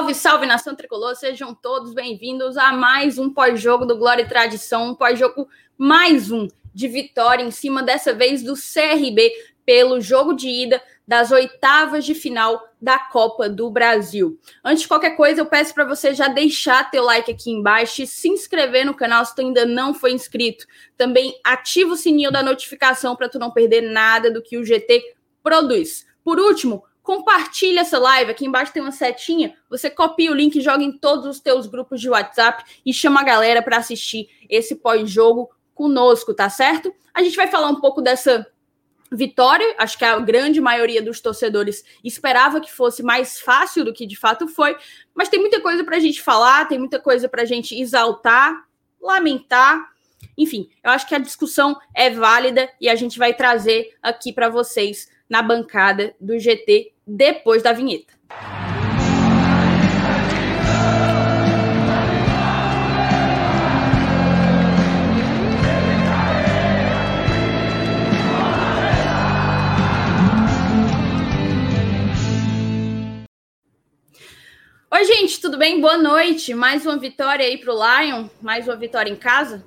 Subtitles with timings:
[0.00, 4.92] Salve, salve nação tricolor, sejam todos bem-vindos a mais um pós-jogo do Glória e Tradição,
[4.92, 5.46] um pós-jogo
[5.76, 9.30] mais um de vitória em cima dessa vez do CRB
[9.62, 14.40] pelo jogo de ida das oitavas de final da Copa do Brasil.
[14.64, 18.06] Antes de qualquer coisa, eu peço para você já deixar teu like aqui embaixo e
[18.06, 20.64] se inscrever no canal se tu ainda não foi inscrito.
[20.96, 25.14] Também ativa o sininho da notificação para tu não perder nada do que o GT
[25.42, 26.06] produz.
[26.24, 28.30] Por último, compartilha essa live.
[28.30, 29.56] Aqui embaixo tem uma setinha.
[29.68, 33.24] Você copia o link, joga em todos os teus grupos de WhatsApp e chama a
[33.24, 36.94] galera para assistir esse pós-jogo conosco, tá certo?
[37.12, 38.46] A gente vai falar um pouco dessa
[39.10, 39.74] vitória.
[39.76, 44.14] Acho que a grande maioria dos torcedores esperava que fosse mais fácil do que de
[44.14, 44.76] fato foi,
[45.12, 48.68] mas tem muita coisa para a gente falar, tem muita coisa para a gente exaltar,
[49.02, 49.84] lamentar.
[50.38, 54.48] Enfim, eu acho que a discussão é válida e a gente vai trazer aqui para
[54.48, 58.14] vocês na bancada do GT depois da vinheta.
[74.92, 75.80] Oi, gente, tudo bem?
[75.80, 76.54] Boa noite.
[76.54, 79.64] Mais uma vitória aí para o Lion, mais uma vitória em casa.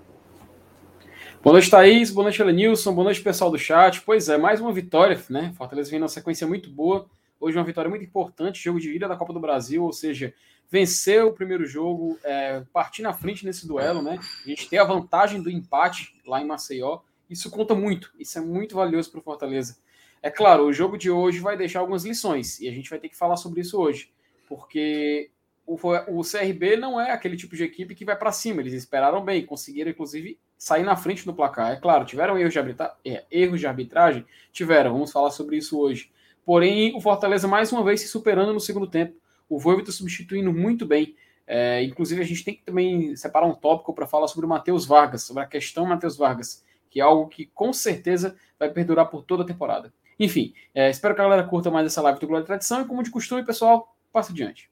[1.41, 2.09] Boa noite, Thaís.
[2.09, 2.93] Boa noite, Elenilson.
[2.93, 4.01] Boa noite, pessoal do chat.
[4.01, 5.51] Pois é, mais uma vitória, né?
[5.57, 7.09] Fortaleza vem numa sequência muito boa.
[7.43, 10.33] Hoje uma vitória muito importante, jogo de ida da Copa do Brasil, ou seja,
[10.71, 14.17] venceu o primeiro jogo, é, partir na frente nesse duelo, né?
[14.45, 17.01] A gente tem a vantagem do empate lá em Maceió.
[17.29, 19.77] Isso conta muito, isso é muito valioso para o Fortaleza.
[20.21, 23.09] É claro, o jogo de hoje vai deixar algumas lições e a gente vai ter
[23.09, 24.09] que falar sobre isso hoje,
[24.47, 25.29] porque
[25.65, 25.75] o,
[26.07, 28.61] o CRB não é aquele tipo de equipe que vai para cima.
[28.61, 31.73] Eles esperaram bem, conseguiram inclusive sair na frente do placar.
[31.73, 32.95] É claro, tiveram erros de, arbitra...
[33.03, 34.25] é, erros de arbitragem?
[34.53, 36.09] Tiveram, vamos falar sobre isso hoje.
[36.45, 39.15] Porém, o Fortaleza mais uma vez se superando no segundo tempo.
[39.49, 41.15] O Voivoda substituindo muito bem.
[41.45, 44.85] É, inclusive, a gente tem que também separar um tópico para falar sobre o Matheus
[44.85, 49.23] Vargas, sobre a questão Matheus Vargas, que é algo que com certeza vai perdurar por
[49.23, 49.93] toda a temporada.
[50.19, 52.85] Enfim, é, espero que a galera curta mais essa live do Glória e Tradição e,
[52.85, 54.69] como de costume, pessoal, passa adiante.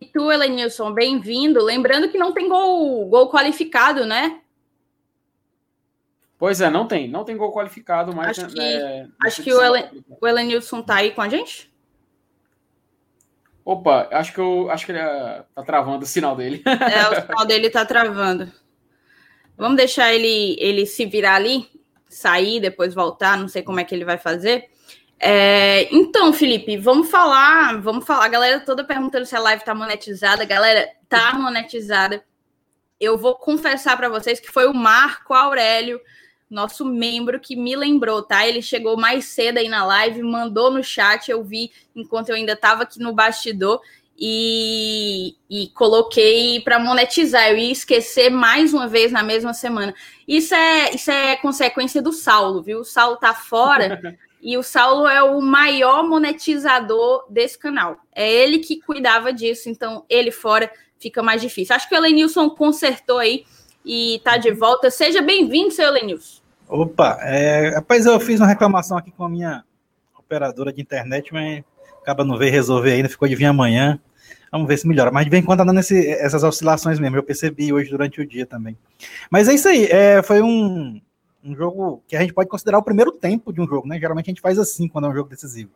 [0.00, 1.62] E tu, Elenilson, bem-vindo.
[1.62, 4.41] Lembrando que não tem gol, gol qualificado, né?
[6.42, 7.06] Pois é, não tem.
[7.06, 8.36] Não tem gol qualificado, mas.
[8.36, 9.60] Acho que, é, acho que o,
[10.20, 11.72] o Elenilson tá aí com a gente?
[13.64, 16.60] Opa, acho que, eu, acho que ele é, tá travando o sinal dele.
[16.66, 18.50] É, o sinal dele tá travando.
[19.56, 21.70] Vamos deixar ele, ele se virar ali,
[22.08, 24.68] sair, depois voltar, não sei como é que ele vai fazer.
[25.20, 28.24] É, então, Felipe, vamos falar, vamos falar.
[28.24, 30.44] A galera toda perguntando se a live tá monetizada.
[30.44, 32.24] Galera, tá monetizada.
[32.98, 36.00] Eu vou confessar para vocês que foi o Marco Aurélio
[36.52, 38.46] nosso membro que me lembrou, tá?
[38.46, 42.52] Ele chegou mais cedo aí na live, mandou no chat, eu vi enquanto eu ainda
[42.52, 43.80] estava aqui no bastidor
[44.18, 47.50] e, e coloquei para monetizar.
[47.50, 49.94] Eu ia esquecer mais uma vez na mesma semana.
[50.28, 52.80] Isso é, isso é consequência do Saulo, viu?
[52.80, 54.16] O Saulo tá fora.
[54.42, 57.96] e o Saulo é o maior monetizador desse canal.
[58.14, 61.74] É ele que cuidava disso, então ele fora fica mais difícil.
[61.74, 63.44] Acho que o Elenilson consertou aí
[63.84, 64.90] e tá de volta.
[64.90, 66.41] Seja bem-vindo, seu Elenilson.
[66.72, 69.62] Opa, é, rapaz, eu fiz uma reclamação aqui com a minha
[70.18, 71.62] operadora de internet, mas
[72.00, 74.00] acaba não ver resolver ainda, ficou de vir amanhã.
[74.50, 75.10] Vamos ver se melhora.
[75.10, 78.22] Mas de vez em quando tá dando esse, essas oscilações mesmo, eu percebi hoje durante
[78.22, 78.78] o dia também.
[79.30, 80.98] Mas é isso aí, é, foi um,
[81.44, 84.00] um jogo que a gente pode considerar o primeiro tempo de um jogo, né?
[84.00, 85.72] Geralmente a gente faz assim quando é um jogo decisivo.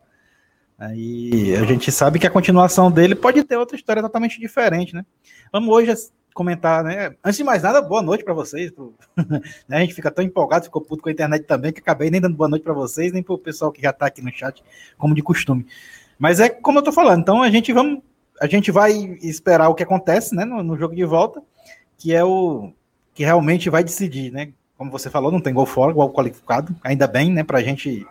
[0.78, 5.04] Aí a gente sabe que a continuação dele pode ter outra história totalmente diferente, né?
[5.52, 5.90] Vamos hoje
[6.36, 7.14] comentar, né?
[7.24, 8.70] Antes de mais nada, boa noite para vocês.
[8.70, 8.94] Pro...
[9.66, 12.20] Né, a gente fica tão empolgado, ficou puto com a internet também, que acabei nem
[12.20, 14.62] dando boa noite para vocês, nem para o pessoal que já está aqui no chat,
[14.98, 15.66] como de costume.
[16.18, 18.02] Mas é como eu tô falando, então a gente vamos,
[18.40, 18.92] a gente vai
[19.22, 21.42] esperar o que acontece, né, no, no jogo de volta,
[21.98, 22.72] que é o
[23.14, 24.52] que realmente vai decidir, né?
[24.76, 28.06] Como você falou, não tem gol fora, gol qualificado, ainda bem, né, para a gente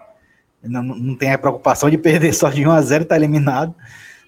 [0.63, 3.74] não, não tem a preocupação de perder só de 1 a 0 e tá eliminado.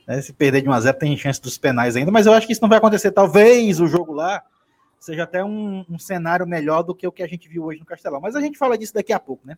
[0.07, 0.21] Né?
[0.21, 2.54] Se perder de 1 a 0 tem chance dos penais ainda, mas eu acho que
[2.54, 3.12] isso não vai acontecer.
[3.12, 4.42] Talvez o jogo lá
[5.00, 7.86] seja até um, um cenário melhor do que o que a gente viu hoje no
[7.86, 8.21] Castelão.
[8.21, 9.57] Mas a gente fala disso daqui a pouco, né?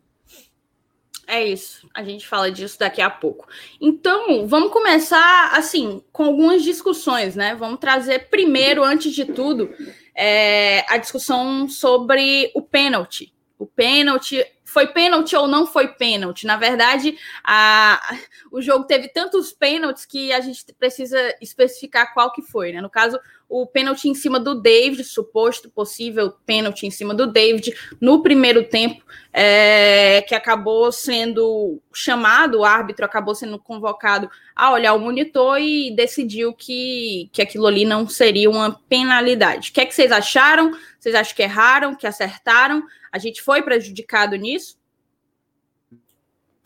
[1.26, 3.46] É isso, a gente fala disso daqui a pouco.
[3.80, 7.54] Então, vamos começar assim com algumas discussões, né?
[7.54, 9.72] Vamos trazer primeiro, antes de tudo,
[10.12, 13.32] é, a discussão sobre o pênalti.
[13.56, 16.46] O pênalti foi pênalti ou não foi pênalti.
[16.46, 18.00] Na verdade, a,
[18.52, 22.80] o jogo teve tantos pênaltis que a gente precisa especificar qual que foi, né?
[22.80, 23.18] No caso,
[23.48, 28.62] o pênalti em cima do David, suposto possível pênalti em cima do David no primeiro
[28.62, 35.58] tempo, é, que acabou sendo chamado, o árbitro acabou sendo convocado a olhar o monitor
[35.58, 39.70] e decidiu que, que aquilo ali não seria uma penalidade.
[39.70, 40.70] O que é que vocês acharam?
[41.00, 42.84] Vocês acham que erraram, que acertaram?
[43.12, 44.78] A gente foi prejudicado nisso?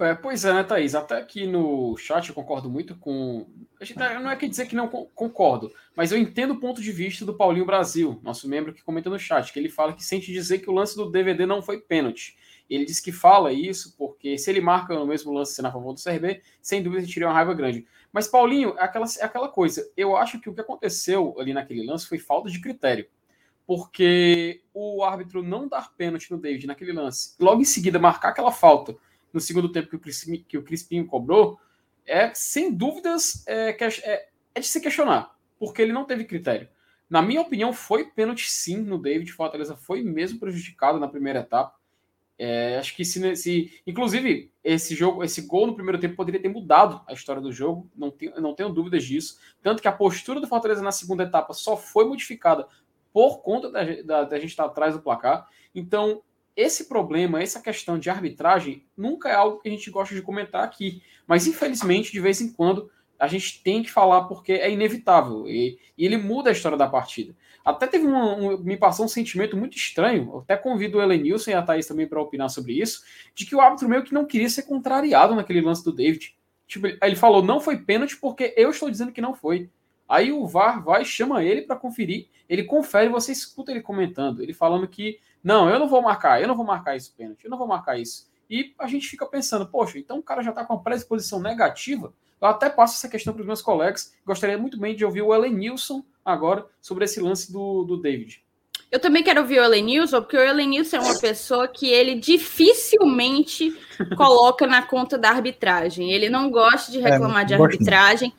[0.00, 0.94] É, pois é, né, Thaís?
[0.94, 3.46] Até aqui no chat eu concordo muito com.
[3.80, 6.90] A gente não é que dizer que não concordo, mas eu entendo o ponto de
[6.90, 10.32] vista do Paulinho Brasil, nosso membro que comenta no chat, que ele fala que sente
[10.32, 12.36] dizer que o lance do DVD não foi pênalti.
[12.68, 16.02] Ele diz que fala isso porque se ele marca no mesmo lance sendo favor do
[16.02, 17.86] CRB, sem dúvida ele teria uma raiva grande.
[18.12, 19.90] Mas, Paulinho, é aquela, é aquela coisa.
[19.96, 23.06] Eu acho que o que aconteceu ali naquele lance foi falta de critério.
[23.66, 28.52] Porque o árbitro não dar pênalti no David naquele lance, logo em seguida marcar aquela
[28.52, 28.94] falta
[29.32, 31.58] no segundo tempo que o, Crispim, que o Crispim cobrou,
[32.06, 36.68] é sem dúvidas é, é, é de se questionar, porque ele não teve critério.
[37.08, 39.30] Na minha opinião, foi pênalti sim no David.
[39.32, 41.76] Fortaleza foi mesmo prejudicado na primeira etapa.
[42.36, 46.48] É, acho que se, se, inclusive, esse jogo, esse gol no primeiro tempo poderia ter
[46.48, 49.38] mudado a história do jogo, não, tenho, não tenho dúvidas disso.
[49.62, 52.66] Tanto que a postura do Fortaleza na segunda etapa só foi modificada
[53.14, 55.46] por conta da, da, da gente estar atrás do placar.
[55.72, 56.20] Então,
[56.56, 60.64] esse problema, essa questão de arbitragem, nunca é algo que a gente gosta de comentar
[60.64, 61.00] aqui.
[61.24, 65.48] Mas, infelizmente, de vez em quando, a gente tem que falar porque é inevitável.
[65.48, 67.36] E, e ele muda a história da partida.
[67.64, 70.30] Até teve um, um, me passou um sentimento muito estranho.
[70.32, 73.54] Eu até convido o Elenilson e a Thaís também para opinar sobre isso, de que
[73.54, 76.36] o árbitro meio que não queria ser contrariado naquele lance do David.
[76.66, 79.70] Tipo, ele falou, não foi pênalti porque eu estou dizendo que não foi.
[80.08, 84.52] Aí o VAR vai, chama ele para conferir, ele confere, você escuta ele comentando, ele
[84.52, 87.58] falando que não, eu não vou marcar, eu não vou marcar esse pênalti, eu não
[87.58, 88.28] vou marcar isso.
[88.48, 92.12] E a gente fica pensando, poxa, então o cara já está com uma predisposição negativa.
[92.40, 94.14] Eu até passo essa questão para os meus colegas.
[94.24, 98.44] Gostaria muito bem de ouvir o Elenilson agora sobre esse lance do, do David.
[98.90, 103.76] Eu também quero ouvir o Elenilson, porque o Elenilson é uma pessoa que ele dificilmente
[104.16, 106.12] coloca na conta da arbitragem.
[106.12, 108.32] Ele não gosta de é, reclamar é, de arbitragem.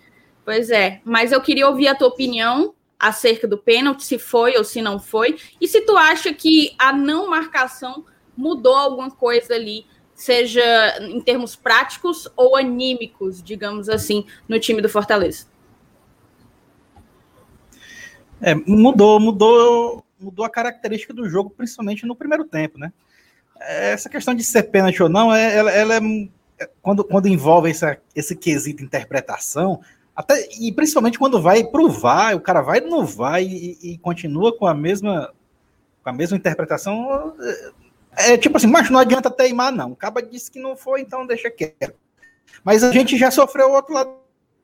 [0.45, 4.63] Pois é, mas eu queria ouvir a tua opinião acerca do pênalti, se foi ou
[4.63, 8.06] se não foi, e se tu acha que a não marcação
[8.38, 10.63] mudou alguma coisa ali, seja
[11.01, 15.47] em termos práticos ou anímicos, digamos assim, no time do Fortaleza.
[18.39, 22.94] É, mudou, mudou, mudou a característica do jogo, principalmente no primeiro tempo, né?
[23.59, 26.01] Essa questão de ser pênalti ou não, é, ela, ela é
[26.81, 29.81] quando, quando envolve essa, esse quesito interpretação,
[30.15, 34.56] até, e principalmente quando vai pro VAR, o cara vai no VAR e, e continua
[34.57, 35.33] com a mesma
[36.01, 37.35] com a mesma interpretação.
[38.15, 39.91] É, é tipo assim, mas não adianta teimar, não.
[39.91, 41.95] O cara disse que não foi, então deixa quieto.
[42.63, 44.15] Mas a gente já sofreu o outro lado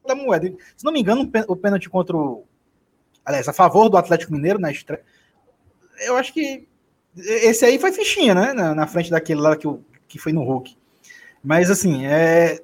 [0.08, 0.48] da moeda.
[0.78, 2.46] Se não me engano, o pênalti contra o.
[3.26, 5.04] Aliás, a favor do Atlético Mineiro na estreia.
[6.00, 6.68] Eu acho que
[7.18, 8.54] esse aí foi fichinha, né?
[8.54, 9.68] Na, na frente daquele lá que,
[10.08, 10.78] que foi no Hulk.
[11.44, 12.60] Mas assim, é...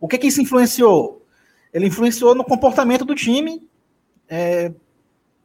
[0.00, 1.22] o que que isso influenciou?
[1.72, 3.66] Ele influenciou no comportamento do time
[4.28, 4.72] é,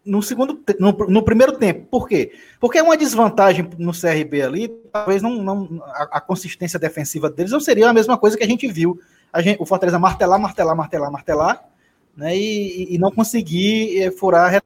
[0.05, 1.85] no segundo no, no, primeiro tempo.
[1.89, 2.31] Por quê?
[2.59, 7.51] Porque é uma desvantagem no CRB ali, talvez não, não a, a, consistência defensiva deles
[7.51, 8.99] não seria a mesma coisa que a gente viu.
[9.31, 11.69] A gente, o Fortaleza martelar, martelar, martelar, martelar,
[12.17, 14.61] né, e, e não conseguir é, furar a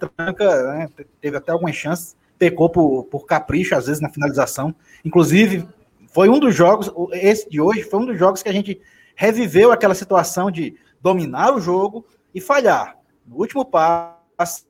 [0.00, 0.88] retranca, né,
[1.20, 4.74] teve até algumas chances, pecou por, por capricho, às vezes, na finalização.
[5.04, 5.66] Inclusive,
[6.08, 8.80] foi um dos jogos, esse de hoje, foi um dos jogos que a gente
[9.16, 12.96] reviveu aquela situação de dominar o jogo e falhar
[13.26, 14.64] no último passe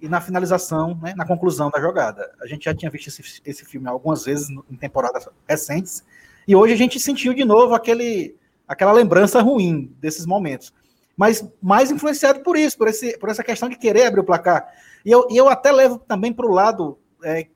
[0.00, 2.30] e na finalização, né, na conclusão da jogada.
[2.42, 6.04] A gente já tinha visto esse, esse filme algumas vezes em temporadas recentes
[6.46, 8.36] e hoje a gente sentiu de novo aquele,
[8.66, 10.72] aquela lembrança ruim desses momentos.
[11.16, 14.66] Mas mais influenciado por isso, por, esse, por essa questão de querer abrir o placar.
[15.04, 17.46] E eu, eu até levo também para o lado é,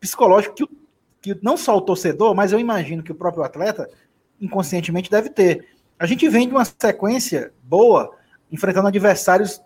[0.00, 0.68] psicológico que,
[1.20, 3.88] que não só o torcedor, mas eu imagino que o próprio atleta
[4.44, 5.66] inconscientemente deve ter.
[5.98, 8.14] A gente vem de uma sequência boa,
[8.50, 9.60] enfrentando adversários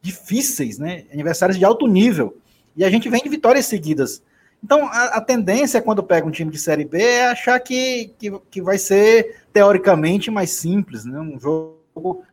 [0.00, 1.04] difíceis, né?
[1.12, 2.36] Adversários de alto nível.
[2.76, 4.22] E a gente vem de vitórias seguidas.
[4.62, 8.30] Então, a, a tendência quando pega um time de Série B é achar que, que,
[8.50, 11.18] que vai ser teoricamente mais simples, né?
[11.18, 12.24] Um jogo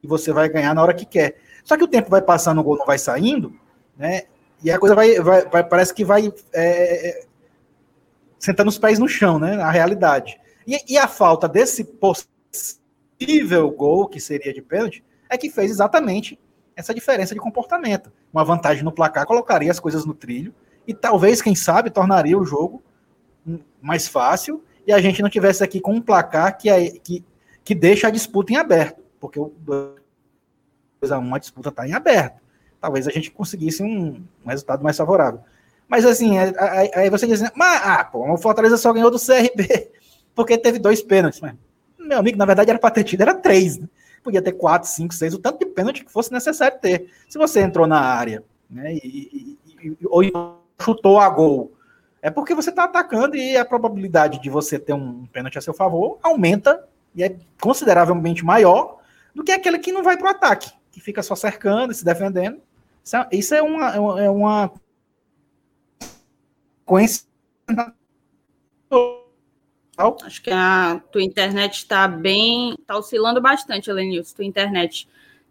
[0.00, 1.36] que você vai ganhar na hora que quer.
[1.64, 3.52] Só que o tempo vai passando, o gol não vai saindo,
[3.96, 4.22] né?
[4.62, 7.26] E a coisa vai, vai, vai parece que vai é, é
[8.38, 9.60] sentando os pés no chão, né?
[9.62, 10.38] A realidade.
[10.66, 16.38] E, e a falta desse possível gol, que seria de pênalti, é que fez exatamente
[16.76, 18.12] essa diferença de comportamento.
[18.32, 20.54] Uma vantagem no placar colocaria as coisas no trilho
[20.86, 22.82] e talvez, quem sabe, tornaria o jogo
[23.80, 27.24] mais fácil e a gente não tivesse aqui com um placar que, é, que,
[27.62, 29.52] que deixa a disputa em aberto, porque o
[31.02, 32.42] 2x1 a disputa está em aberto.
[32.80, 35.40] Talvez a gente conseguisse um, um resultado mais favorável.
[35.88, 36.52] Mas assim, é,
[36.94, 39.90] aí você diz, mas ah, pô, o Fortaleza só ganhou do CRB
[40.34, 41.40] porque teve dois pênaltis.
[41.40, 41.54] Mas,
[41.98, 43.78] meu amigo, na verdade era para ter tido, era três.
[43.78, 43.88] Né?
[44.22, 47.10] Podia ter quatro, cinco, seis, o tanto de pênalti que fosse necessário ter.
[47.28, 50.22] Se você entrou na área né, e, e, e ou
[50.80, 51.72] chutou a gol,
[52.20, 55.74] é porque você está atacando e a probabilidade de você ter um pênalti a seu
[55.74, 56.82] favor aumenta
[57.14, 58.98] e é consideravelmente maior
[59.34, 62.04] do que aquele que não vai para o ataque, que fica só cercando e se
[62.04, 62.60] defendendo.
[63.30, 64.72] Isso é, é uma, é uma
[66.86, 67.28] coincidência.
[69.96, 72.74] Acho que a tua internet está bem.
[72.78, 75.08] está oscilando bastante, Elenilson, tua internet.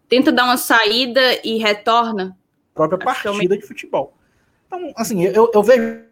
[0.08, 2.36] Tenta dar uma saída e retorna.
[2.74, 4.14] Própria Acho partida de futebol.
[4.66, 6.04] Então, assim, eu, eu vejo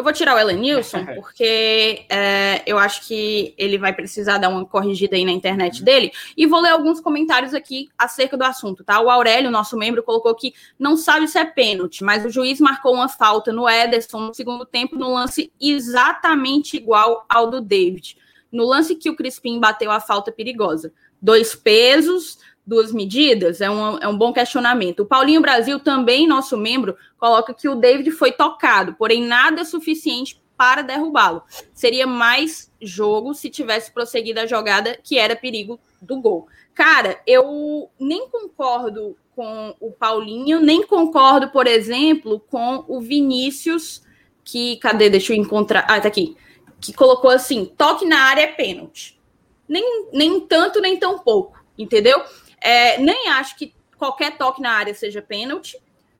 [0.00, 4.64] eu vou tirar o Elenilson, porque é, eu acho que ele vai precisar dar uma
[4.64, 6.10] corrigida aí na internet dele.
[6.36, 8.98] E vou ler alguns comentários aqui acerca do assunto, tá?
[9.00, 12.94] O Aurélio, nosso membro, colocou que não sabe se é pênalti, mas o juiz marcou
[12.94, 18.16] uma falta no Ederson no segundo tempo, no lance exatamente igual ao do David.
[18.50, 20.92] No lance que o Crispim bateu a falta perigosa.
[21.22, 23.60] Dois pesos, duas medidas?
[23.60, 25.00] É um, é um bom questionamento.
[25.00, 30.40] O Paulinho Brasil, também nosso membro, coloca que o David foi tocado, porém nada suficiente
[30.56, 31.42] para derrubá-lo.
[31.72, 36.48] Seria mais jogo se tivesse prosseguido a jogada, que era perigo do gol.
[36.74, 44.02] Cara, eu nem concordo com o Paulinho, nem concordo, por exemplo, com o Vinícius,
[44.44, 44.76] que.
[44.76, 45.08] Cadê?
[45.08, 45.86] Deixa eu encontrar.
[45.88, 46.36] Ah, tá aqui.
[46.78, 49.18] Que colocou assim: toque na área é pênalti.
[49.66, 52.22] Nem, nem tanto, nem tão pouco, entendeu?
[52.60, 55.78] É, nem acho que qualquer toque na área seja pênalti,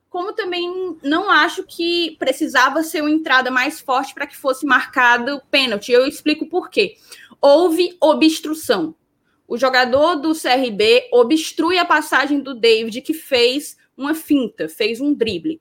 [0.08, 5.40] como também não acho que precisava ser uma entrada mais forte para que fosse marcado
[5.50, 5.92] pênalti.
[5.92, 6.96] Eu explico por quê.
[7.40, 8.94] Houve obstrução.
[9.46, 15.14] O jogador do CRB obstrui a passagem do David, que fez uma finta, fez um
[15.14, 15.60] drible.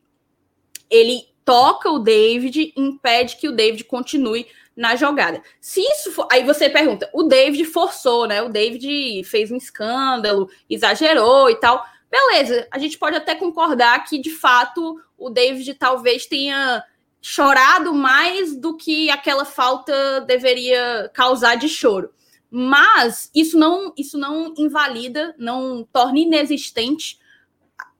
[0.89, 4.48] Ele toca o David, impede que o David continue
[4.79, 5.43] na jogada.
[5.59, 6.25] Se isso for.
[6.31, 8.41] Aí você pergunta, o David forçou, né?
[8.41, 11.86] O David fez um escândalo, exagerou e tal.
[12.09, 16.81] Beleza, a gente pode até concordar que, de fato, o David talvez tenha
[17.21, 22.12] chorado mais do que aquela falta deveria causar de choro.
[22.50, 27.19] Mas isso não, isso não invalida, não torna inexistente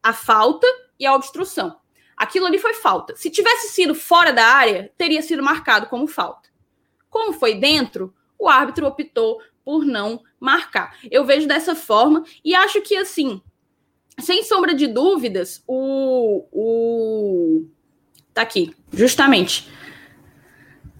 [0.02, 0.66] a falta
[0.98, 1.76] e a obstrução.
[2.16, 3.18] Aquilo ali foi falta.
[3.18, 6.49] Se tivesse sido fora da área, teria sido marcado como falta.
[7.10, 10.98] Como foi dentro, o árbitro optou por não marcar.
[11.12, 13.42] Eu vejo dessa forma e acho que, assim,
[14.20, 16.46] sem sombra de dúvidas, o.
[16.52, 17.66] o...
[18.34, 19.70] Tá aqui, justamente.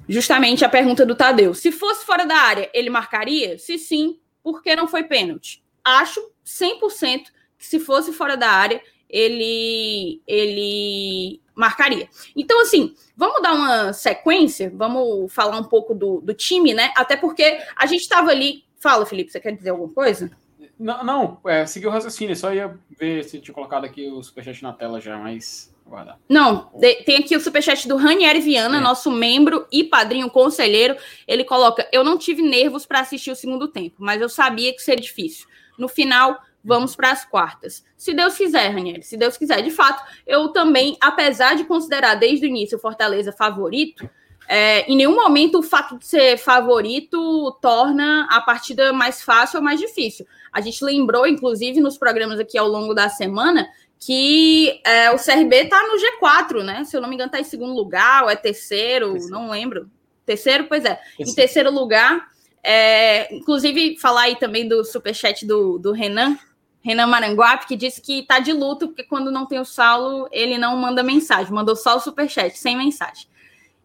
[0.08, 1.54] Justamente a pergunta do Tadeu.
[1.54, 3.58] Se fosse fora da área, ele marcaria?
[3.60, 5.64] Se sim, por que não foi pênalti?
[5.84, 7.26] Acho 100%
[7.58, 12.08] que se fosse fora da área, ele, ele marcaria.
[12.36, 16.94] Então, assim, vamos dar uma sequência, vamos falar um pouco do, do time, né?
[16.96, 18.64] Até porque a gente estava ali.
[18.80, 20.32] Fala, Felipe, você quer dizer alguma coisa?
[20.80, 24.64] Não, não é, seguiu o raciocínio, só ia ver se tinha colocado aqui o superchat
[24.64, 25.76] na tela já, mas.
[25.86, 26.20] Guardar.
[26.30, 26.72] Não,
[27.04, 28.80] tem aqui o superchat do Ranieri Viana, é.
[28.80, 30.96] nosso membro e padrinho conselheiro.
[31.28, 34.82] Ele coloca: Eu não tive nervos para assistir o segundo tempo, mas eu sabia que
[34.82, 35.48] seria difícil.
[35.80, 37.84] No final, vamos para as quartas.
[37.98, 39.62] Se Deus quiser, Ranieri, se Deus quiser.
[39.62, 44.10] De fato, eu também, apesar de considerar desde o início o Fortaleza favorito,
[44.48, 49.64] é, em nenhum momento o fato de ser favorito torna a partida mais fácil ou
[49.64, 50.26] mais difícil.
[50.52, 53.68] A gente lembrou, inclusive, nos programas aqui ao longo da semana,
[54.00, 56.84] que é, o CRB está no G4, né?
[56.84, 59.36] Se eu não me engano, está em segundo lugar, ou é terceiro, terceiro.
[59.36, 59.90] não lembro.
[60.26, 60.96] Terceiro, pois é.
[60.96, 61.32] Terceiro.
[61.32, 62.28] Em terceiro lugar.
[62.64, 66.38] É, inclusive, falar aí também do superchat do, do Renan,
[66.82, 70.58] Renan Maranguape, que disse que tá de luto, porque quando não tem o Saulo, ele
[70.58, 73.28] não manda mensagem, mandou só o superchat, sem mensagem.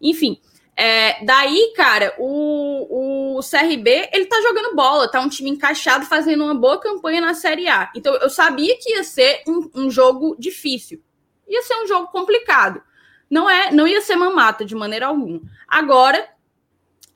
[0.00, 0.40] Enfim,
[0.76, 6.44] é, daí, cara, o, o CRB, ele tá jogando bola, tá um time encaixado, fazendo
[6.44, 7.90] uma boa campanha na Série A.
[7.94, 11.02] Então, eu sabia que ia ser um, um jogo difícil.
[11.48, 12.82] Ia ser um jogo complicado.
[13.30, 15.40] Não é, não ia ser mamata de maneira alguma.
[15.68, 16.28] Agora,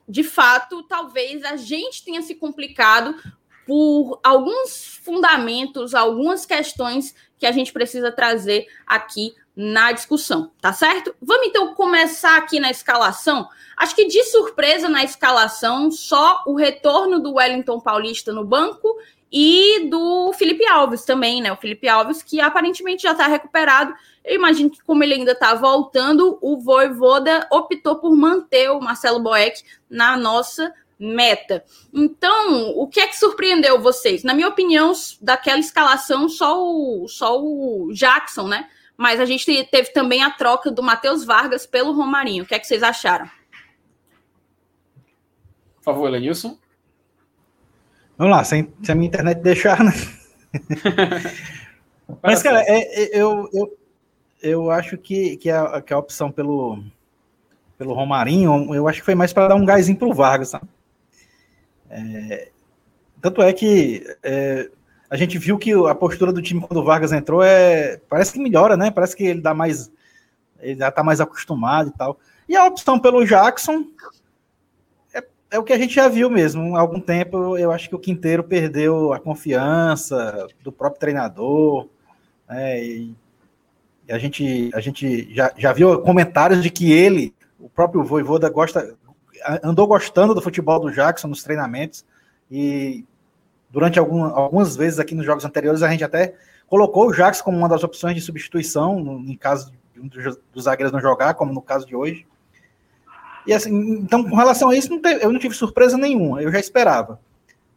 [0.08, 3.14] de fato, talvez a gente tenha se complicado
[3.68, 11.14] por alguns fundamentos, algumas questões que a gente precisa trazer aqui na discussão, tá certo?
[11.20, 13.46] Vamos então começar aqui na escalação.
[13.76, 18.88] Acho que de surpresa na escalação, só o retorno do Wellington Paulista no banco
[19.30, 21.52] e do Felipe Alves também, né?
[21.52, 23.92] O Felipe Alves, que aparentemente já está recuperado.
[24.24, 29.20] Eu imagino que, como ele ainda está voltando, o Voivoda optou por manter o Marcelo
[29.20, 31.64] Boeck na nossa meta.
[31.92, 34.24] Então, o que é que surpreendeu vocês?
[34.24, 38.68] Na minha opinião, daquela escalação, só o, só o Jackson, né?
[38.96, 42.42] Mas a gente teve também a troca do Matheus Vargas pelo Romarinho.
[42.42, 43.26] O que é que vocês acharam?
[45.76, 46.58] Por favor, Elenilson.
[48.16, 48.56] Vamos lá, se
[48.88, 49.92] a minha internet deixar, né?
[52.20, 53.78] Mas, cara, é, é, eu, eu,
[54.42, 56.82] eu acho que, que, a, que a opção pelo,
[57.76, 60.66] pelo Romarinho, eu acho que foi mais para dar um gásinho pro Vargas, sabe?
[61.90, 62.50] É,
[63.20, 64.70] tanto é que é,
[65.10, 68.38] a gente viu que a postura do time quando o Vargas entrou é parece que
[68.38, 68.90] melhora, né?
[68.90, 69.90] Parece que ele dá mais,
[70.60, 72.18] ele já tá mais acostumado e tal.
[72.48, 73.84] E a opção pelo Jackson
[75.14, 76.76] é, é o que a gente já viu mesmo.
[76.76, 81.88] Há algum tempo eu acho que o Quinteiro perdeu a confiança do próprio treinador,
[82.48, 82.84] né?
[82.84, 83.14] E,
[84.06, 88.48] e a gente, a gente já, já viu comentários de que ele, o próprio Voivoda,
[88.48, 88.96] gosta,
[89.62, 92.04] andou gostando do futebol do Jackson nos treinamentos
[92.50, 93.04] e
[93.70, 96.34] durante algum, algumas vezes aqui nos jogos anteriores a gente até
[96.66, 100.64] colocou o Jackson como uma das opções de substituição no, em caso de um dos,
[100.64, 102.26] zagueiros não jogar, como no caso de hoje.
[103.46, 106.52] E assim, então com relação a isso não teve, eu não tive surpresa nenhuma, eu
[106.52, 107.20] já esperava.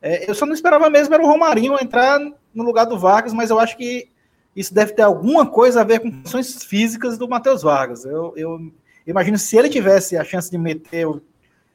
[0.02, 2.20] É, eu só não esperava mesmo era o Romarinho entrar
[2.54, 4.10] no lugar do Vargas, mas eu acho que
[4.56, 8.04] isso deve ter alguma coisa a ver com condições físicas do Matheus Vargas.
[8.04, 8.72] Eu, eu
[9.08, 11.22] imagino se ele tivesse a chance de meter o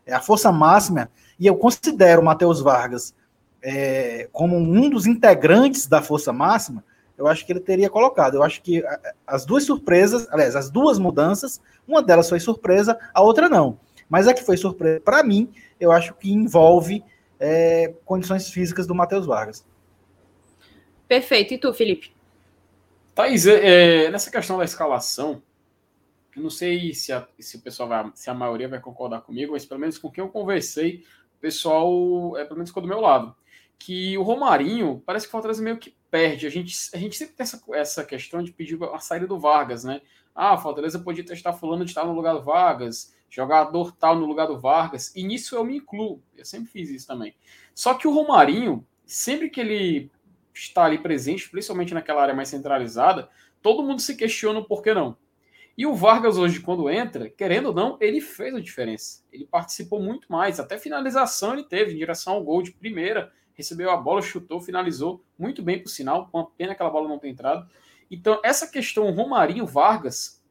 [0.06, 3.14] é a força máxima, e eu considero o Matheus Vargas
[3.62, 6.84] é, como um dos integrantes da força máxima,
[7.18, 8.34] eu acho que ele teria colocado.
[8.34, 8.84] Eu acho que
[9.26, 13.78] as duas surpresas, aliás, as duas mudanças, uma delas foi surpresa, a outra não.
[14.08, 17.02] Mas a que foi surpresa para mim, eu acho que envolve
[17.40, 19.64] é, condições físicas do Matheus Vargas.
[21.08, 21.54] Perfeito.
[21.54, 22.14] E tu, Felipe?
[23.14, 25.42] Thaís, é, é nessa questão da escalação,
[26.36, 29.52] eu não sei se, a, se o pessoal vai, se a maioria vai concordar comigo,
[29.52, 31.02] mas pelo menos com quem eu conversei,
[31.38, 33.34] o pessoal, é pelo menos ficou do meu lado,
[33.78, 36.46] que o Romarinho parece que o Fortaleza meio que perde.
[36.46, 39.82] A gente, a gente sempre tem essa, essa questão de pedir a saída do Vargas,
[39.82, 40.02] né?
[40.34, 44.26] Ah, o Fortaleza podia testar fulano de estar no lugar do Vargas, jogador tal no
[44.26, 46.22] lugar do Vargas, e nisso eu me incluo.
[46.36, 47.34] Eu sempre fiz isso também.
[47.74, 50.10] Só que o Romarinho, sempre que ele
[50.52, 53.28] está ali presente, principalmente naquela área mais centralizada,
[53.62, 55.16] todo mundo se questiona o porquê não.
[55.76, 59.22] E o Vargas hoje, quando entra, querendo ou não, ele fez a diferença.
[59.30, 60.58] Ele participou muito mais.
[60.58, 63.30] Até finalização ele teve em direção ao gol de primeira.
[63.52, 66.28] Recebeu a bola, chutou, finalizou muito bem por sinal.
[66.28, 67.68] Com a pena aquela bola não ter entrado.
[68.10, 70.42] Então, essa questão Romarinho-Vargas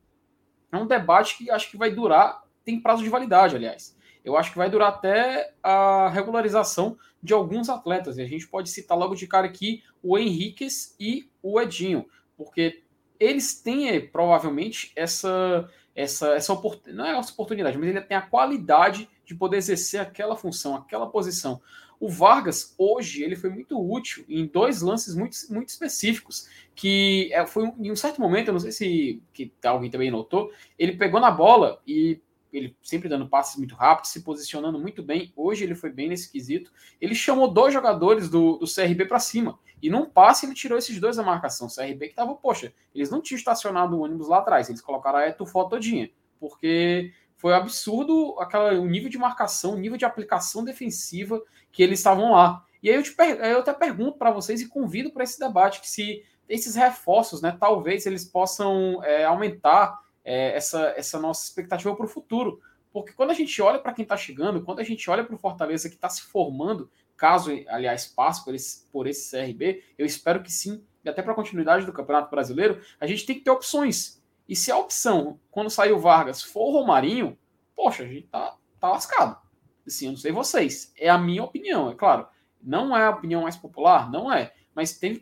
[0.71, 3.97] é um debate que acho que vai durar, tem prazo de validade, aliás.
[4.23, 8.17] Eu acho que vai durar até a regularização de alguns atletas.
[8.17, 12.05] E a gente pode citar logo de cara aqui o Henriquez e o Edinho,
[12.37, 12.83] porque
[13.19, 18.17] eles têm eh, provavelmente essa essa essa oportunidade, não é essa oportunidade, mas ele tem
[18.17, 21.61] a qualidade de poder exercer aquela função, aquela posição.
[21.99, 27.45] O Vargas hoje ele foi muito útil em dois lances muito, muito específicos que é,
[27.47, 31.21] foi em um certo momento, eu não sei se que alguém também notou, ele pegou
[31.21, 32.19] na bola e
[32.57, 35.31] ele sempre dando passes muito rápidos, se posicionando muito bem.
[35.35, 36.71] Hoje ele foi bem nesse quesito.
[36.99, 39.59] Ele chamou dois jogadores do, do CRB para cima.
[39.81, 41.67] E num passe ele tirou esses dois da marcação.
[41.67, 45.19] O CRB que tava, poxa, eles não tinham estacionado o ônibus lá atrás, eles colocaram
[45.19, 46.09] a Etufó todinha.
[46.39, 51.41] Porque foi absurdo aquela, o nível de marcação, o nível de aplicação defensiva
[51.71, 52.63] que eles estavam lá.
[52.81, 55.89] E aí eu, te, eu até pergunto para vocês e convido para esse debate que
[55.89, 62.05] se esses reforços, né, talvez eles possam é, aumentar é, essa, essa nossa expectativa para
[62.05, 62.59] o futuro.
[62.91, 65.37] Porque quando a gente olha para quem está chegando, quando a gente olha para o
[65.37, 70.41] Fortaleza que está se formando, caso, aliás, passe por esse, por esse CRB, eu espero
[70.41, 73.51] que sim, e até para a continuidade do Campeonato Brasileiro, a gente tem que ter
[73.51, 74.23] opções.
[74.47, 77.37] E se a opção, quando sair o Vargas, for o Romarinho,
[77.75, 79.37] poxa, a gente tá, tá lascado.
[79.85, 80.93] Assim, eu não sei vocês.
[80.97, 82.27] É a minha opinião, é claro.
[82.61, 84.09] Não é a opinião mais popular?
[84.09, 84.53] Não é.
[84.73, 85.21] Mas teve,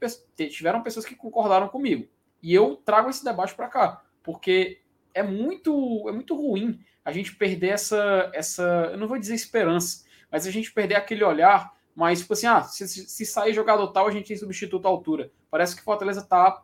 [0.50, 2.08] tiveram pessoas que concordaram comigo.
[2.42, 4.04] E eu trago esse debate para cá.
[4.22, 4.83] Porque
[5.14, 10.06] é muito, é muito ruim a gente perder essa, essa, eu não vou dizer esperança,
[10.32, 14.08] mas a gente perder aquele olhar, mas tipo assim, ah, se, se sair jogador tal,
[14.08, 15.32] a gente tem substituto à altura.
[15.52, 16.64] Parece que o Fortaleza está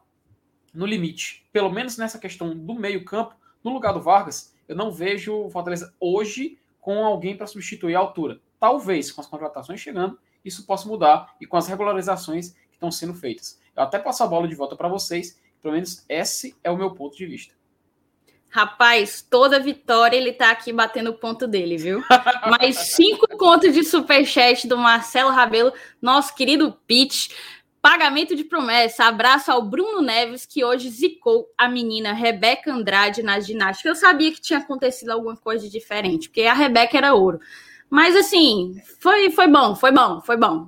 [0.73, 1.45] no limite.
[1.51, 5.93] Pelo menos nessa questão do meio-campo, no lugar do Vargas, eu não vejo o Fortaleza
[5.99, 8.39] hoje com alguém para substituir a altura.
[8.59, 13.13] Talvez com as contratações chegando, isso possa mudar e com as regularizações que estão sendo
[13.13, 13.59] feitas.
[13.75, 16.93] Eu até passo a bola de volta para vocês, pelo menos esse é o meu
[16.93, 17.58] ponto de vista.
[18.51, 22.03] Rapaz, toda vitória ele tá aqui batendo o ponto dele, viu?
[22.49, 27.29] Mais cinco contos de superchat do Marcelo Rabelo, nosso querido Pete.
[27.81, 29.05] Pagamento de promessa.
[29.05, 33.88] Abraço ao Bruno Neves, que hoje zicou a menina Rebeca Andrade na ginástica.
[33.88, 37.39] Eu sabia que tinha acontecido alguma coisa diferente, porque a Rebeca era ouro.
[37.89, 40.67] Mas assim, foi, foi bom, foi bom, foi bom.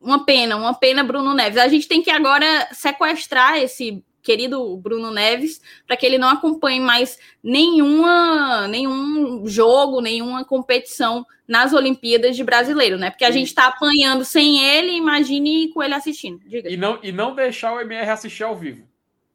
[0.00, 1.58] Uma pena, uma pena, Bruno Neves.
[1.58, 6.80] A gente tem que agora sequestrar esse querido Bruno Neves para que ele não acompanhe
[6.80, 13.10] mais nenhuma, nenhum jogo, nenhuma competição nas Olimpíadas de brasileiro, né?
[13.10, 16.40] Porque a gente está apanhando sem ele, imagine com ele assistindo.
[16.46, 16.70] Diga.
[16.70, 18.88] E não, e não deixar o MR assistir ao vivo.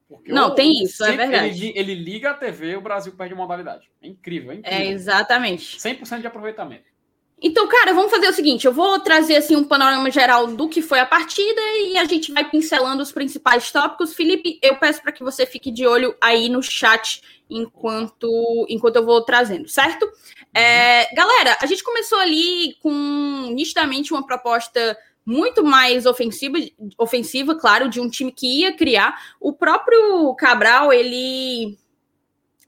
[0.08, 1.68] Porque não, o, tem isso, é verdade.
[1.68, 3.90] Ele, ele, liga a TV, o Brasil perde modalidade.
[4.02, 4.80] É incrível, é incrível.
[4.80, 5.78] É, exatamente.
[5.78, 6.95] 100% de aproveitamento.
[7.42, 10.82] Então, cara, vamos fazer o seguinte: eu vou trazer assim um panorama geral do que
[10.82, 14.14] foi a partida e a gente vai pincelando os principais tópicos.
[14.14, 19.06] Felipe, eu peço para que você fique de olho aí no chat enquanto, enquanto eu
[19.06, 20.10] vou trazendo, certo?
[20.54, 26.58] É, galera, a gente começou ali com nitidamente uma proposta muito mais ofensiva,
[26.98, 29.20] ofensiva, claro, de um time que ia criar.
[29.40, 31.78] O próprio Cabral, ele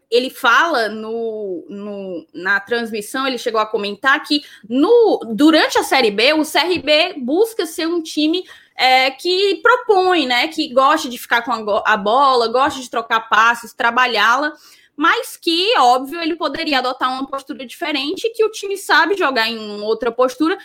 [0.09, 6.11] ele fala no, no, na transmissão, ele chegou a comentar que no, durante a Série
[6.11, 8.43] B, o CRB busca ser um time
[8.75, 10.47] é, que propõe, né?
[10.47, 14.53] Que gosta de ficar com a, a bola, gosta de trocar passes, trabalhá-la,
[14.95, 19.81] mas que, óbvio, ele poderia adotar uma postura diferente, que o time sabe jogar em
[19.81, 20.57] outra postura,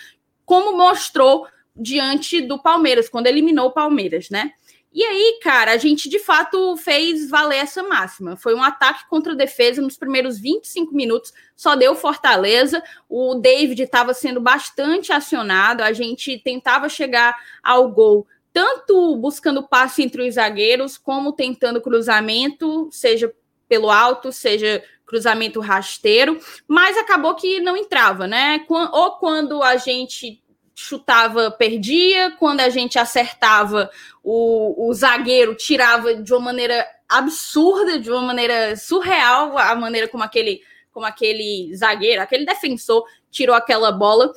[0.45, 4.53] como mostrou diante do Palmeiras, quando eliminou o Palmeiras, né?
[4.95, 8.37] E aí, cara, a gente de fato fez valer essa máxima.
[8.37, 12.83] Foi um ataque contra a defesa nos primeiros 25 minutos, só deu Fortaleza.
[13.09, 20.03] O David estava sendo bastante acionado, a gente tentava chegar ao gol, tanto buscando passe
[20.03, 23.33] entre os zagueiros, como tentando cruzamento, seja
[23.67, 28.65] pelo alto, seja cruzamento rasteiro, mas acabou que não entrava, né?
[28.69, 30.42] Ou quando a gente
[30.75, 32.33] chutava, perdia.
[32.39, 33.91] Quando a gente acertava,
[34.23, 40.25] o, o zagueiro tirava de uma maneira absurda, de uma maneira surreal, a maneira como
[40.25, 44.33] aquele, como aquele zagueiro, aquele defensor tirou aquela bola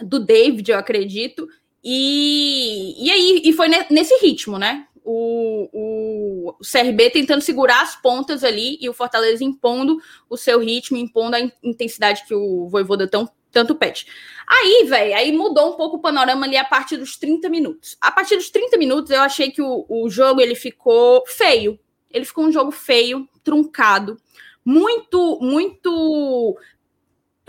[0.00, 1.48] do David, eu acredito.
[1.82, 4.86] E, e aí e foi nesse ritmo, né?
[5.04, 9.98] O, o, o, CRB tentando segurar as pontas ali e o Fortaleza impondo
[10.30, 14.06] o seu ritmo, impondo a intensidade que o Voivoda tão, tanto pede.
[14.46, 17.96] Aí, velho, aí mudou um pouco o panorama ali a partir dos 30 minutos.
[18.00, 21.78] A partir dos 30 minutos, eu achei que o, o jogo ele ficou feio.
[22.10, 24.18] Ele ficou um jogo feio, truncado,
[24.64, 26.58] muito, muito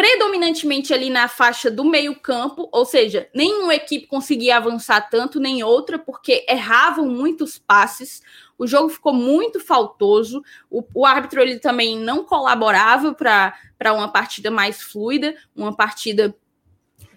[0.04, 5.98] predominantemente ali na faixa do meio-campo, ou seja, nenhuma equipe conseguia avançar tanto, nem outra,
[5.98, 8.22] porque erravam muitos passes.
[8.58, 10.44] O jogo ficou muito faltoso.
[10.70, 16.36] O, o árbitro ele também não colaborava para uma partida mais fluida, uma partida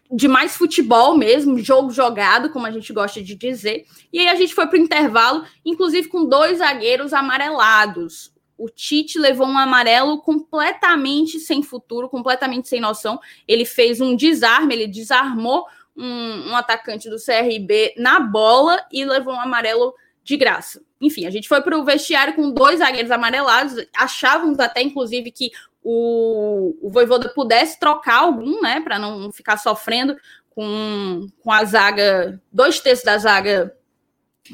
[0.09, 3.85] de mais futebol mesmo, jogo jogado, como a gente gosta de dizer.
[4.12, 8.33] E aí a gente foi para o intervalo, inclusive com dois zagueiros amarelados.
[8.57, 13.21] O Tite levou um amarelo completamente sem futuro, completamente sem noção.
[13.47, 15.66] Ele fez um desarme, ele desarmou
[15.97, 20.83] um, um atacante do CRB na bola e levou um amarelo de graça.
[21.01, 23.75] Enfim, a gente foi para o vestiário com dois zagueiros amarelados.
[23.97, 25.51] Achávamos até, inclusive, que
[25.83, 30.16] o, o Voivoda pudesse trocar algum, né, para não ficar sofrendo
[30.51, 33.77] com, com a zaga, dois terços da zaga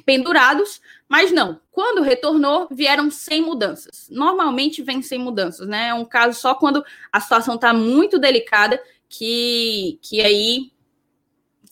[0.05, 1.61] pendurados, mas não.
[1.70, 4.09] Quando retornou, vieram sem mudanças.
[4.11, 5.88] Normalmente vem sem mudanças, né?
[5.88, 10.72] É um caso só quando a situação está muito delicada que, que aí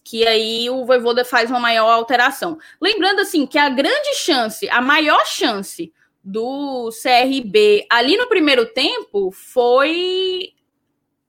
[0.02, 2.58] que aí o Voivoda faz uma maior alteração.
[2.80, 9.30] Lembrando assim que a grande chance, a maior chance do CRB ali no primeiro tempo
[9.30, 10.52] foi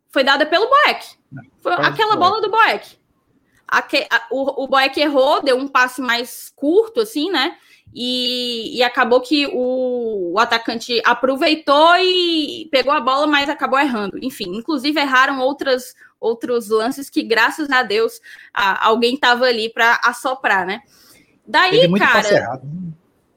[0.10, 1.06] foi dada pelo Boeck.
[1.60, 2.98] Foi aquela bola do Boeck.
[3.72, 7.56] Aque, a, o, o Boeck errou, deu um passe mais curto, assim, né?
[7.94, 14.20] E, e acabou que o, o, atacante aproveitou e pegou a bola, mas acabou errando.
[14.22, 18.20] Enfim, inclusive erraram outras, outros lances que, graças a Deus,
[18.54, 20.82] a, alguém estava ali para assoprar, né?
[21.48, 22.62] Daí, cara.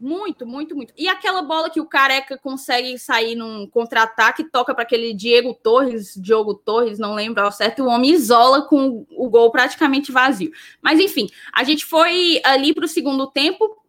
[0.04, 0.92] Muito, muito, muito.
[0.98, 6.12] E aquela bola que o Careca consegue sair num contra-ataque, toca para aquele Diego Torres,
[6.14, 10.52] Diogo Torres, não lembro ao certo, o homem isola com o gol praticamente vazio.
[10.82, 13.82] Mas enfim, a gente foi ali para o segundo tempo,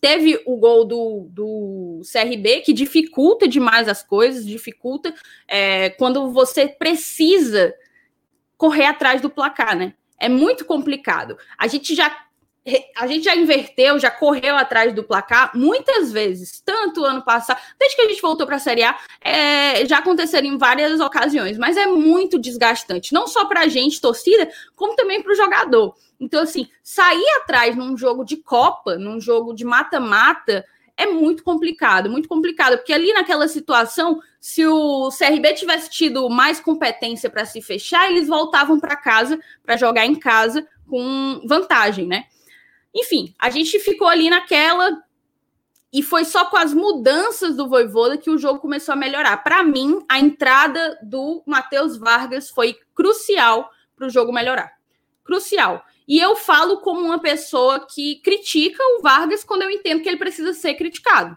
[0.00, 5.14] teve o gol do, do CRB, que dificulta demais as coisas, dificulta
[5.46, 7.72] é, quando você precisa
[8.56, 9.94] correr atrás do placar, né?
[10.18, 11.38] É muito complicado.
[11.56, 12.25] A gente já
[12.96, 17.96] a gente já inverteu, já correu atrás do placar muitas vezes, tanto ano passado, desde
[17.96, 21.76] que a gente voltou para a Série A, é, já aconteceram em várias ocasiões, mas
[21.76, 25.94] é muito desgastante, não só para a gente, torcida, como também para o jogador.
[26.18, 30.64] Então, assim, sair atrás num jogo de Copa, num jogo de mata-mata,
[30.96, 36.58] é muito complicado, muito complicado, porque ali naquela situação, se o CRB tivesse tido mais
[36.58, 42.24] competência para se fechar, eles voltavam para casa para jogar em casa com vantagem, né?
[42.96, 45.02] Enfim, a gente ficou ali naquela
[45.92, 49.36] e foi só com as mudanças do Voivoda que o jogo começou a melhorar.
[49.38, 54.72] Para mim, a entrada do Matheus Vargas foi crucial para o jogo melhorar.
[55.24, 55.84] Crucial.
[56.08, 60.16] E eu falo como uma pessoa que critica o Vargas quando eu entendo que ele
[60.16, 61.36] precisa ser criticado.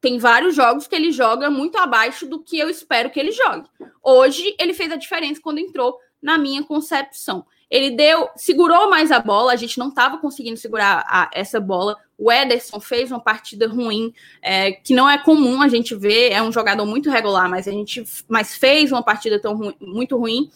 [0.00, 3.68] Tem vários jogos que ele joga muito abaixo do que eu espero que ele jogue.
[4.02, 7.46] Hoje, ele fez a diferença quando entrou, na minha concepção.
[7.70, 11.96] Ele deu, segurou mais a bola, a gente não estava conseguindo segurar a, essa bola.
[12.18, 16.42] O Ederson fez uma partida ruim, é, que não é comum a gente ver, é
[16.42, 20.50] um jogador muito regular, mas a gente mas fez uma partida tão ruim, muito ruim.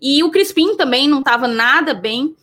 [0.00, 2.36] E o Crispim também não estava nada bem.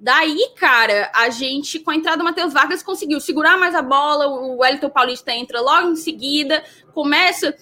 [0.00, 4.28] Daí, cara, a gente, com a entrada do Matheus Vargas, conseguiu segurar mais a bola.
[4.28, 6.62] O Wellington Paulista entra logo em seguida,
[6.94, 7.54] começa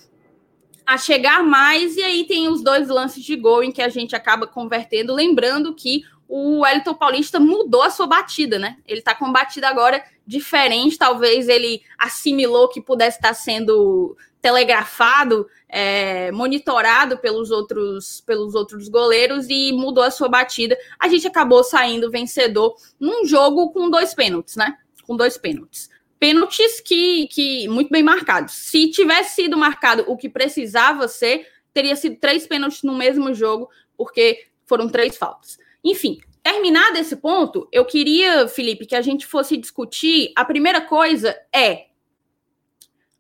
[0.87, 4.15] a chegar mais, e aí tem os dois lances de gol em que a gente
[4.15, 5.13] acaba convertendo.
[5.13, 8.77] Lembrando que o Wellington Paulista mudou a sua batida, né?
[8.87, 16.31] Ele tá com batida agora diferente, talvez ele assimilou que pudesse estar sendo telegrafado, é,
[16.31, 20.77] monitorado pelos outros, pelos outros goleiros e mudou a sua batida.
[21.01, 24.77] A gente acabou saindo vencedor num jogo com dois pênaltis, né?
[25.05, 25.91] Com dois pênaltis
[26.27, 28.53] pênaltis que, que muito bem marcados.
[28.53, 33.71] Se tivesse sido marcado o que precisava ser, teria sido três pênaltis no mesmo jogo,
[33.97, 35.57] porque foram três faltas.
[35.85, 40.33] Enfim, terminado esse ponto, eu queria, Felipe, que a gente fosse discutir.
[40.35, 41.87] A primeira coisa é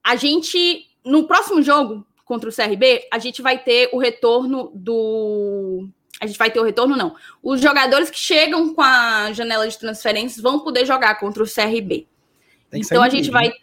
[0.02, 5.88] a gente no próximo jogo contra o CRB, a gente vai ter o retorno do
[6.20, 7.14] a gente vai ter o retorno, não.
[7.40, 12.08] Os jogadores que chegam com a janela de transferências vão poder jogar contra o CRB
[12.72, 13.48] então a gente bid, vai.
[13.48, 13.54] Né?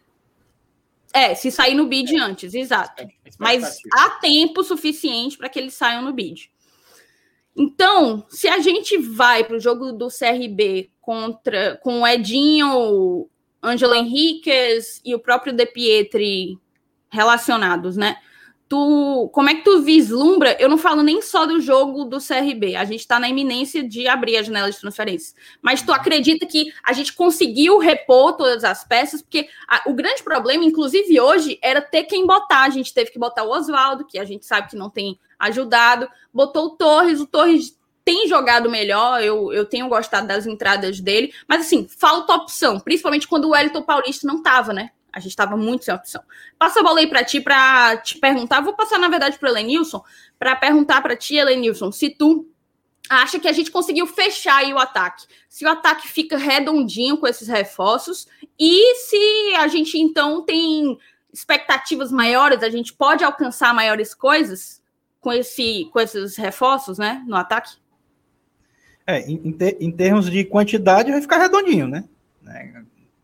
[1.14, 3.04] É, se sair no bid antes, exato.
[3.04, 6.52] É, Mas há tempo suficiente para que eles saiam no bid.
[7.56, 13.30] Então, se a gente vai para o jogo do CRB contra com o Edinho,
[13.62, 16.58] Ângelo Henriquez e o próprio De Pietri
[17.10, 18.18] relacionados, né?
[18.74, 20.58] Tu, como é que tu vislumbra?
[20.60, 24.08] Eu não falo nem só do jogo do CRB, a gente está na iminência de
[24.08, 25.36] abrir a janela de transferência.
[25.62, 29.22] Mas tu acredita que a gente conseguiu repor todas as peças?
[29.22, 32.64] Porque a, o grande problema, inclusive hoje, era ter quem botar.
[32.64, 36.10] A gente teve que botar o Oswaldo, que a gente sabe que não tem ajudado,
[36.34, 41.32] botou o Torres, o Torres tem jogado melhor, eu, eu tenho gostado das entradas dele,
[41.48, 44.90] mas assim, falta opção, principalmente quando o Wellington Paulista não estava, né?
[45.14, 46.24] A gente estava muito sem opção.
[46.58, 48.62] Passa a bola aí para ti para te perguntar.
[48.62, 50.04] Vou passar, na verdade, para o Elenilson,
[50.40, 52.50] para perguntar para ti, Elenilson, se tu
[53.10, 55.26] acha que a gente conseguiu fechar aí o ataque.
[55.48, 58.28] Se o ataque fica redondinho com esses reforços
[58.60, 60.98] e se a gente, então, tem
[61.32, 64.82] expectativas maiores, a gente pode alcançar maiores coisas
[65.20, 67.76] com, esse, com esses reforços, né, no ataque?
[69.06, 72.06] É, em, ter, em termos de quantidade, vai ficar redondinho, né?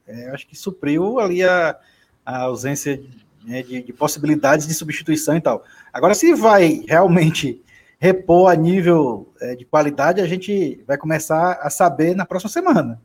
[0.09, 1.77] É, acho que supriu ali a,
[2.25, 3.01] a ausência
[3.45, 5.63] né, de, de, possibilidades de substituição e tal.
[5.93, 7.61] Agora, se vai realmente
[7.99, 12.99] repor a nível é, de qualidade, a gente vai começar a saber na próxima semana.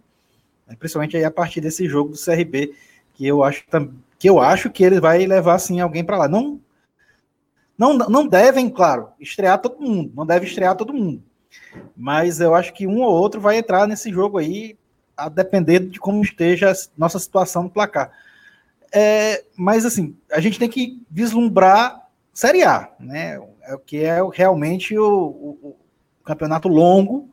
[0.66, 2.74] Né, principalmente aí a partir desse jogo do CRB,
[3.12, 3.64] que eu acho
[4.18, 6.28] que eu acho que ele vai levar assim alguém para lá.
[6.28, 6.58] Não,
[7.76, 11.22] não, não devem, claro, estrear todo mundo, não deve estrear todo mundo.
[11.94, 14.78] Mas eu acho que um ou outro vai entrar nesse jogo aí
[15.16, 18.12] a depender de como esteja a nossa situação no placar.
[18.92, 23.40] É, mas assim, a gente tem que vislumbrar Série A, né?
[23.62, 25.77] É o que é realmente o, o, o,
[26.24, 27.29] campeonato longo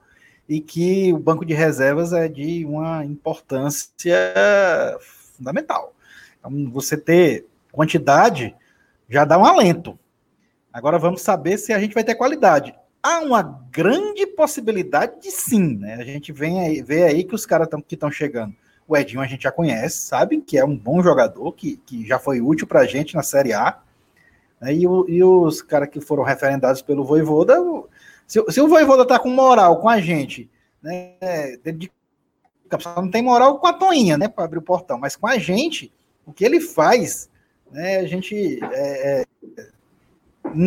[0.48, 4.15] e que o banco de reservas é de uma importância
[5.00, 5.94] fundamental.
[6.39, 8.56] Então, você ter quantidade
[9.10, 9.98] já dá um alento.
[10.72, 15.78] Agora vamos saber se a gente vai ter qualidade há uma grande possibilidade de sim,
[15.78, 15.96] né?
[15.96, 18.56] A gente vem aí, vê aí que os caras que estão chegando.
[18.88, 22.20] O Edinho a gente já conhece, sabe que é um bom jogador, que, que já
[22.20, 23.80] foi útil para a gente na Série A.
[24.60, 24.76] Né?
[24.76, 27.58] E, o, e, os caras que foram referendados pelo Voivoda,
[28.28, 30.50] se, se o Voivoda tá com moral com a gente,
[30.82, 31.16] né?
[31.64, 31.92] De,
[32.96, 34.28] não tem moral com a Toinha, né?
[34.28, 35.92] Para abrir o portão, mas com a gente,
[36.26, 37.30] o que ele faz,
[37.72, 37.98] né?
[37.98, 38.60] A gente.
[38.64, 39.26] É, é,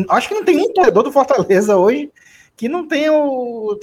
[0.08, 2.10] acho que não tem um torcedor do Fortaleza hoje
[2.56, 3.78] que não tem o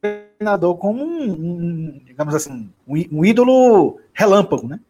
[0.00, 4.80] treinador como um, um digamos assim, um, ídolo relâmpago, né?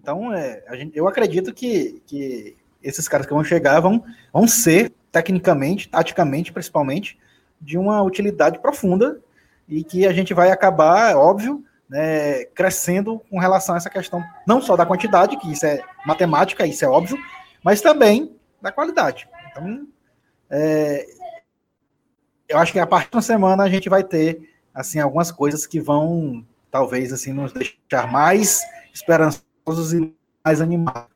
[0.00, 4.02] Então, é, gente, eu acredito que, que esses caras que vão chegar vão,
[4.32, 7.18] vão ser, tecnicamente, taticamente, principalmente,
[7.60, 9.20] de uma utilidade profunda
[9.68, 14.62] e que a gente vai acabar, óbvio, né, crescendo com relação a essa questão, não
[14.62, 17.18] só da quantidade, que isso é matemática, isso é óbvio,
[17.62, 19.28] mas também da qualidade.
[19.50, 19.86] Então,
[20.48, 21.06] é,
[22.50, 25.80] eu acho que a partir da semana a gente vai ter assim algumas coisas que
[25.80, 28.60] vão talvez assim nos deixar mais
[28.92, 30.12] esperançosos e
[30.44, 31.08] mais animados.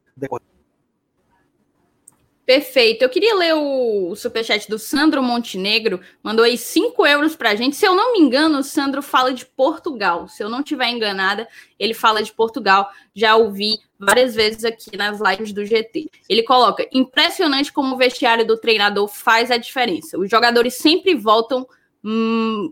[2.47, 3.03] Perfeito.
[3.03, 7.75] Eu queria ler o, superchat do Sandro Montenegro, mandou aí 5 euros para a gente.
[7.75, 10.29] Se eu não me engano, o Sandro fala de Portugal.
[10.29, 12.91] Se eu não estiver enganada, ele fala de Portugal.
[13.15, 16.11] Já ouvi várias vezes aqui nas lives do GT.
[16.29, 20.19] Ele coloca: impressionante como o vestiário do treinador faz a diferença.
[20.19, 21.67] Os jogadores sempre voltam
[22.05, 22.71] hum,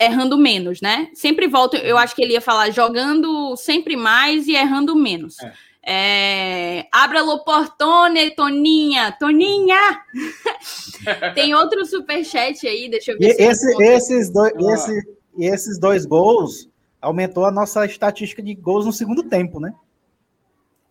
[0.00, 1.10] errando menos, né?
[1.12, 1.78] Sempre voltam.
[1.80, 5.38] Eu acho que ele ia falar jogando sempre mais e errando menos.
[5.40, 5.52] É.
[5.84, 9.12] É, Abra lo portone, Toninha.
[9.18, 10.00] Toninha!
[11.34, 13.36] Tem outro superchat aí, deixa eu ver.
[13.38, 14.74] E esse, esses, dois, ah.
[14.74, 15.02] esse,
[15.38, 16.68] esses dois gols
[17.00, 19.74] aumentou a nossa estatística de gols no segundo tempo, né?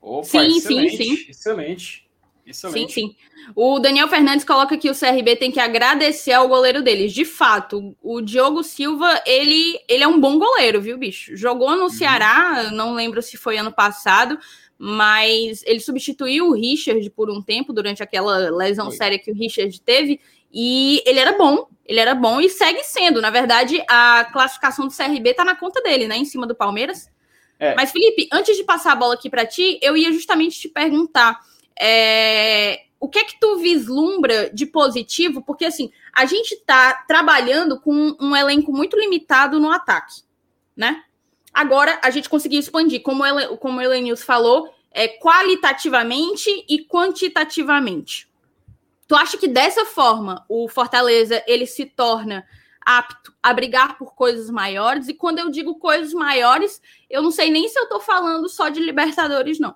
[0.01, 1.13] Opa, sim, sim, sim.
[1.29, 2.09] Excelente.
[2.45, 2.93] Excelente.
[2.93, 3.15] Sim, sim.
[3.55, 7.13] O Daniel Fernandes coloca que o CRB tem que agradecer ao goleiro deles.
[7.13, 11.35] De fato, o Diogo Silva, ele, ele é um bom goleiro, viu, bicho?
[11.37, 11.89] Jogou no uhum.
[11.89, 14.37] Ceará, não lembro se foi ano passado,
[14.83, 18.95] mas ele substituiu o Richard por um tempo durante aquela lesão Foi.
[18.95, 20.19] séria que o Richard teve
[20.51, 23.21] e ele era bom, ele era bom e segue sendo.
[23.21, 27.11] Na verdade, a classificação do CRB tá na conta dele, né, em cima do Palmeiras.
[27.59, 27.75] É.
[27.75, 31.39] Mas Felipe, antes de passar a bola aqui para ti, eu ia justamente te perguntar
[31.79, 37.79] é, o que é que tu vislumbra de positivo, porque assim a gente tá trabalhando
[37.79, 40.23] com um elenco muito limitado no ataque,
[40.75, 41.03] né?
[41.53, 48.29] Agora a gente conseguiu expandir, como, ela, como o Elenils falou, é, qualitativamente e quantitativamente.
[49.07, 52.45] Tu acha que dessa forma o Fortaleza ele se torna
[52.79, 55.07] apto a brigar por coisas maiores?
[55.07, 58.69] E quando eu digo coisas maiores, eu não sei nem se eu estou falando só
[58.69, 59.75] de Libertadores, não.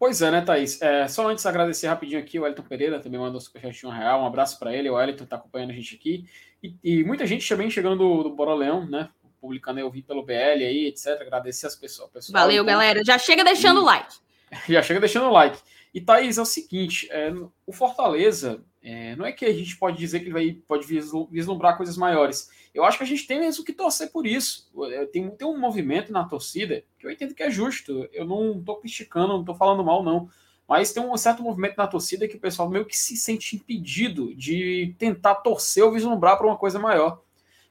[0.00, 0.80] Pois é, né, Thaís?
[0.80, 4.22] É, só antes agradecer rapidinho aqui, o Elton Pereira também mandou superchat de um real.
[4.22, 6.24] Um abraço para ele, o Elton está acompanhando a gente aqui.
[6.62, 9.10] E, e, muita gente também chegando do, do né?
[9.40, 11.20] Publicando eu vi pelo BL aí, etc.
[11.20, 12.10] Agradecer as pessoas.
[12.10, 13.02] Pessoal, Valeu, então, galera.
[13.04, 14.16] Já chega deixando o like.
[14.68, 15.58] Já chega deixando o like.
[15.92, 17.32] E Thaís, é o seguinte: é,
[17.66, 21.76] o Fortaleza é, não é que a gente pode dizer que ele vai, pode vislumbrar
[21.76, 22.50] coisas maiores.
[22.72, 24.70] Eu acho que a gente tem mesmo que torcer por isso.
[25.12, 28.08] Tem, tem um movimento na torcida que eu entendo que é justo.
[28.12, 30.28] Eu não estou criticando, não estou falando mal, não.
[30.68, 34.32] Mas tem um certo movimento na torcida que o pessoal meio que se sente impedido
[34.36, 37.20] de tentar torcer ou vislumbrar para uma coisa maior.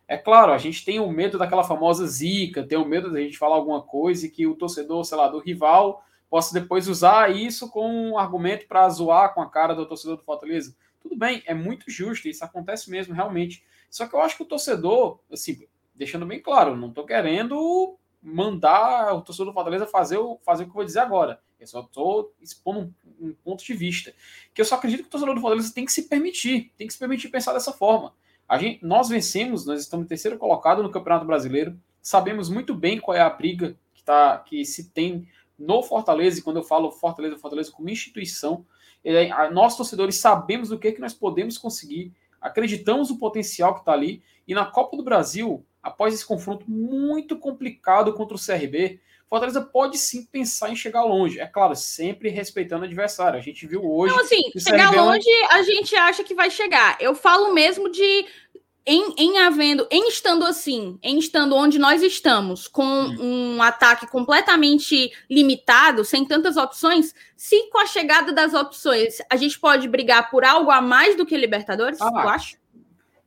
[0.09, 3.37] É claro, a gente tem o medo daquela famosa zica, tem o medo da gente
[3.37, 7.69] falar alguma coisa e que o torcedor, sei lá, do rival possa depois usar isso
[7.69, 10.75] como um argumento para zoar com a cara do torcedor do Fortaleza.
[10.99, 13.63] Tudo bem, é muito justo, isso acontece mesmo, realmente.
[13.87, 19.13] Só que eu acho que o torcedor, assim, deixando bem claro, não estou querendo mandar
[19.13, 21.39] o torcedor do Fortaleza fazer o, fazer o que eu vou dizer agora.
[21.59, 22.91] Eu só estou expondo
[23.21, 24.11] um, um ponto de vista.
[24.55, 26.93] Que eu só acredito que o torcedor do Fortaleza tem que se permitir, tem que
[26.93, 28.11] se permitir pensar dessa forma.
[28.49, 31.79] A gente, nós vencemos, nós estamos terceiro colocado no Campeonato Brasileiro.
[32.01, 36.41] Sabemos muito bem qual é a briga que, tá, que se tem no Fortaleza, e
[36.41, 38.65] quando eu falo Fortaleza, Fortaleza como instituição,
[39.05, 43.91] é, nós torcedores sabemos do que, que nós podemos conseguir, acreditamos no potencial que está
[43.91, 49.61] ali, e na Copa do Brasil, após esse confronto muito complicado contra o CRB, Fortaleza
[49.61, 51.39] pode sim pensar em chegar longe.
[51.39, 53.37] É claro, sempre respeitando o adversário.
[53.37, 54.11] A gente viu hoje.
[54.11, 56.97] Não, assim, chegar longe, a gente acha que vai chegar.
[56.99, 58.25] Eu falo mesmo de.
[58.85, 63.57] Em, em havendo, em estando assim, em estando onde nós estamos, com hum.
[63.57, 69.59] um ataque completamente limitado, sem tantas opções, se com a chegada das opções a gente
[69.59, 72.58] pode brigar por algo a mais do que Libertadores, ah, eu acho?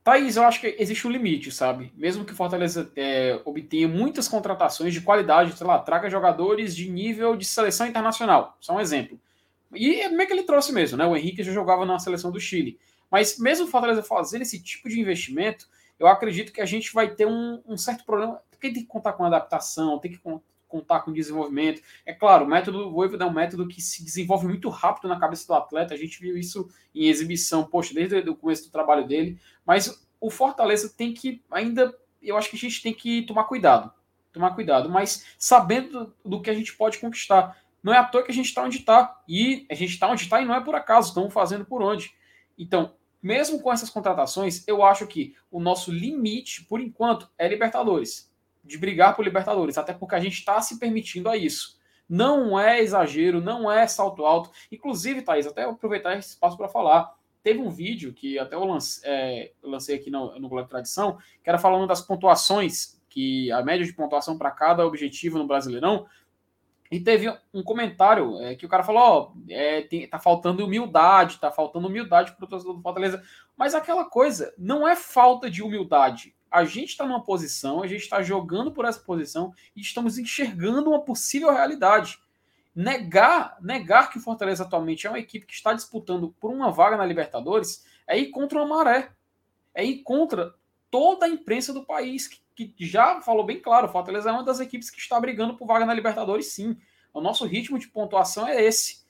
[0.04, 1.92] Thaís, eu acho que existe um limite, sabe?
[1.96, 6.90] Mesmo que o Fortaleza é, obtenha muitas contratações de qualidade, sei lá, traga jogadores de
[6.90, 9.20] nível de seleção internacional, só um exemplo.
[9.72, 11.06] E é meio que ele trouxe mesmo, né?
[11.06, 12.78] O Henrique já jogava na seleção do Chile.
[13.08, 15.68] Mas mesmo o Fortaleza fazendo esse tipo de investimento,
[16.00, 19.12] eu acredito que a gente vai ter um, um certo problema, porque tem que contar
[19.12, 20.18] com adaptação, tem que
[20.72, 21.82] contar com desenvolvimento.
[22.06, 25.46] É claro, o método Voivoda é um método que se desenvolve muito rápido na cabeça
[25.46, 25.92] do atleta.
[25.92, 29.38] A gente viu isso em exibição, poxa, desde o começo do trabalho dele.
[29.66, 33.92] Mas o Fortaleza tem que ainda, eu acho que a gente tem que tomar cuidado,
[34.32, 37.61] tomar cuidado, mas sabendo do que a gente pode conquistar.
[37.82, 39.20] Não é à toa que a gente está onde está.
[39.28, 42.14] E a gente está onde está e não é por acaso, estamos fazendo por onde.
[42.57, 48.32] Então, mesmo com essas contratações, eu acho que o nosso limite, por enquanto, é Libertadores.
[48.64, 51.80] De brigar por Libertadores, até porque a gente está se permitindo a isso.
[52.08, 54.50] Não é exagero, não é salto alto.
[54.70, 57.14] Inclusive, Thaís, até aproveitar esse espaço para falar.
[57.42, 61.48] Teve um vídeo que até eu lancei, é, lancei aqui no, no Globo Tradição, que
[61.48, 66.06] era falando das pontuações, que a média de pontuação para cada objetivo no Brasileirão.
[66.90, 71.40] E teve um comentário é, que o cara falou: ó, é, tem, tá faltando humildade,
[71.40, 73.22] tá faltando humildade para o torcedor do Fortaleza.
[73.56, 76.34] Mas aquela coisa não é falta de humildade.
[76.53, 80.90] A gente está numa posição, a gente está jogando por essa posição e estamos enxergando
[80.90, 82.18] uma possível realidade.
[82.74, 86.96] Negar, negar que o Fortaleza atualmente é uma equipe que está disputando por uma vaga
[86.96, 89.12] na Libertadores é ir contra uma maré.
[89.74, 90.55] É ir contra
[90.90, 94.44] toda a imprensa do país, que, que já falou bem claro: o Fortaleza é uma
[94.44, 96.76] das equipes que está brigando por vaga na Libertadores, sim.
[97.14, 99.01] O nosso ritmo de pontuação é esse.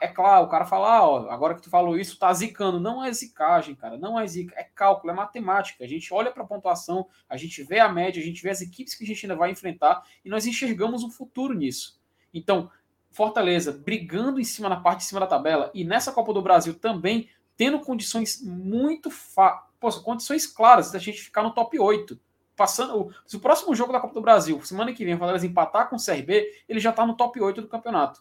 [0.00, 2.80] É claro, o cara fala, ah, ó, agora que tu falou isso, tá zicando.
[2.80, 3.96] Não é zicagem, cara.
[3.96, 4.52] Não é zica.
[4.58, 5.84] É cálculo, é matemática.
[5.84, 8.60] A gente olha para a pontuação, a gente vê a média, a gente vê as
[8.60, 12.00] equipes que a gente ainda vai enfrentar e nós enxergamos um futuro nisso.
[12.34, 12.70] Então,
[13.10, 16.74] Fortaleza brigando em cima na parte de cima da tabela e nessa Copa do Brasil
[16.74, 19.64] também tendo condições muito fa...
[20.02, 22.18] Condições claras da gente ficar no top 8.
[22.56, 25.88] Passando, se o próximo jogo da Copa do Brasil, semana que vem, o Fortaleza empatar
[25.88, 28.20] com o CRB, ele já está no top 8 do campeonato.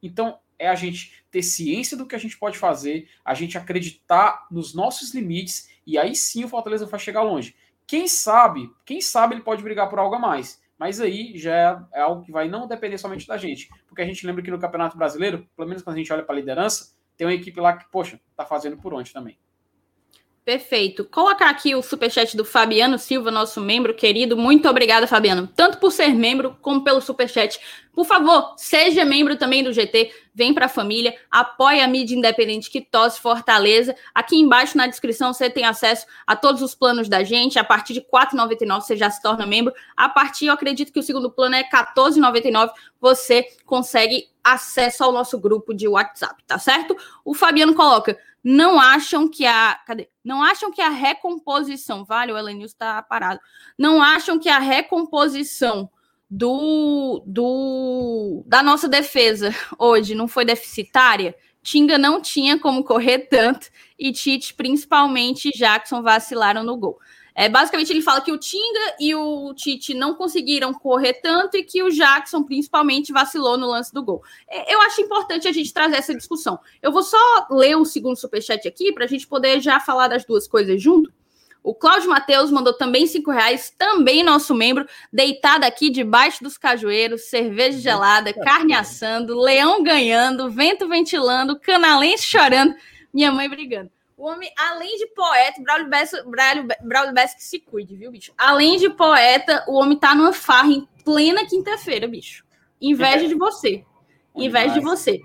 [0.00, 4.46] Então, é a gente ter ciência do que a gente pode fazer, a gente acreditar
[4.50, 7.54] nos nossos limites e aí sim o Fortaleza vai chegar longe.
[7.86, 10.62] Quem sabe, quem sabe ele pode brigar por algo a mais.
[10.78, 13.68] Mas aí já é algo que vai não depender somente da gente.
[13.86, 16.34] Porque a gente lembra que no Campeonato Brasileiro, pelo menos quando a gente olha para
[16.34, 19.38] a liderança, tem uma equipe lá que, poxa, tá fazendo por onde também.
[20.44, 21.04] Perfeito.
[21.04, 24.36] Colocar aqui o superchat do Fabiano Silva, nosso membro querido.
[24.36, 25.46] Muito obrigada, Fabiano.
[25.46, 27.60] Tanto por ser membro, como pelo superchat.
[27.92, 30.12] Por favor, seja membro também do GT.
[30.34, 33.94] Vem para a família, apoie a mídia independente que tosse Fortaleza.
[34.12, 37.56] Aqui embaixo na descrição você tem acesso a todos os planos da gente.
[37.56, 39.72] A partir de R$ 4,99 você já se torna membro.
[39.96, 42.72] A partir, eu acredito que o segundo plano é R$ 14,99.
[43.00, 46.96] Você consegue acesso ao nosso grupo de WhatsApp, tá certo?
[47.24, 49.78] O Fabiano coloca não acham que a.
[49.86, 50.08] Cadê?
[50.24, 52.04] Não acham que a recomposição.
[52.04, 53.40] Vale, o Elenilson está parado.
[53.78, 55.88] Não acham que a recomposição
[56.28, 61.34] do, do da nossa defesa hoje não foi deficitária?
[61.62, 66.98] Tinga não tinha como correr tanto e Tite, principalmente Jackson, vacilaram no gol.
[67.34, 71.62] É, basicamente, ele fala que o Tinga e o Tite não conseguiram correr tanto e
[71.62, 74.22] que o Jackson, principalmente, vacilou no lance do gol.
[74.48, 76.58] É, eu acho importante a gente trazer essa discussão.
[76.82, 77.18] Eu vou só
[77.50, 81.10] ler o segundo superchat aqui para a gente poder já falar das duas coisas junto.
[81.62, 87.28] O Cláudio Matheus mandou também cinco reais, também nosso membro, deitado aqui debaixo dos cajueiros,
[87.28, 92.74] cerveja gelada, carne assando, leão ganhando, vento ventilando, canalense chorando,
[93.14, 93.91] minha mãe brigando.
[94.16, 98.32] O homem, além de poeta, Braulio Bessa, Braulio, Braulio Bessa que se cuide, viu, bicho?
[98.36, 102.44] Além de poeta, o homem tá numa farra em plena quinta-feira, bicho.
[102.80, 103.84] Inveja de você.
[104.34, 105.20] Inveja de você.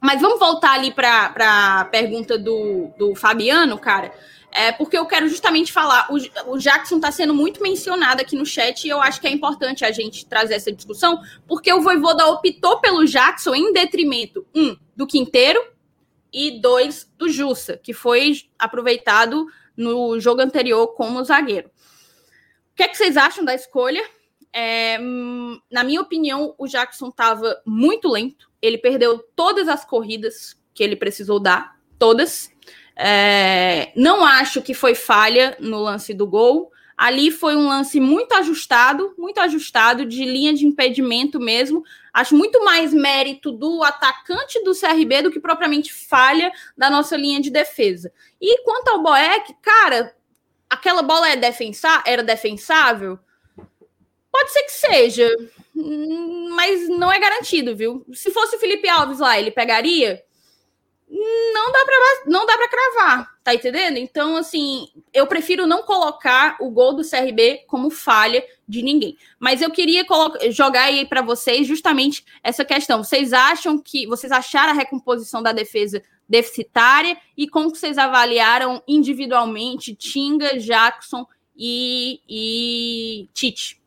[0.00, 4.12] Mas vamos voltar ali para a pergunta do, do Fabiano, cara.
[4.52, 6.08] É porque eu quero justamente falar.
[6.10, 9.30] O, o Jackson está sendo muito mencionado aqui no chat e eu acho que é
[9.30, 14.76] importante a gente trazer essa discussão, porque o Voivoda optou pelo Jackson em detrimento, um,
[14.96, 15.60] do Quinteiro,
[16.32, 21.68] e dois do Jussa, que foi aproveitado no jogo anterior como zagueiro.
[21.68, 24.02] O que, é que vocês acham da escolha?
[24.52, 24.98] É,
[25.70, 28.50] na minha opinião, o Jackson estava muito lento.
[28.60, 32.50] Ele perdeu todas as corridas que ele precisou dar, todas.
[32.96, 36.70] É, não acho que foi falha no lance do gol.
[37.00, 41.82] Ali foi um lance muito ajustado, muito ajustado, de linha de impedimento mesmo.
[42.12, 47.40] Acho muito mais mérito do atacante do CRB do que propriamente falha da nossa linha
[47.40, 48.12] de defesa.
[48.38, 50.14] E quanto ao Boeck, cara,
[50.68, 53.18] aquela bola é defensa era defensável?
[54.30, 55.34] Pode ser que seja,
[55.74, 58.04] mas não é garantido, viu?
[58.12, 60.22] Se fosse o Felipe Alves lá, ele pegaria?
[61.10, 63.96] não dá para não dá para cravar, tá entendendo?
[63.96, 69.16] Então, assim, eu prefiro não colocar o gol do CRB como falha de ninguém.
[69.38, 70.04] Mas eu queria
[70.50, 73.02] jogar aí para vocês justamente essa questão.
[73.02, 79.94] Vocês acham que vocês acharam a recomposição da defesa deficitária e como vocês avaliaram individualmente
[79.94, 81.26] Tinga, Jackson
[81.56, 83.80] e, e Tite?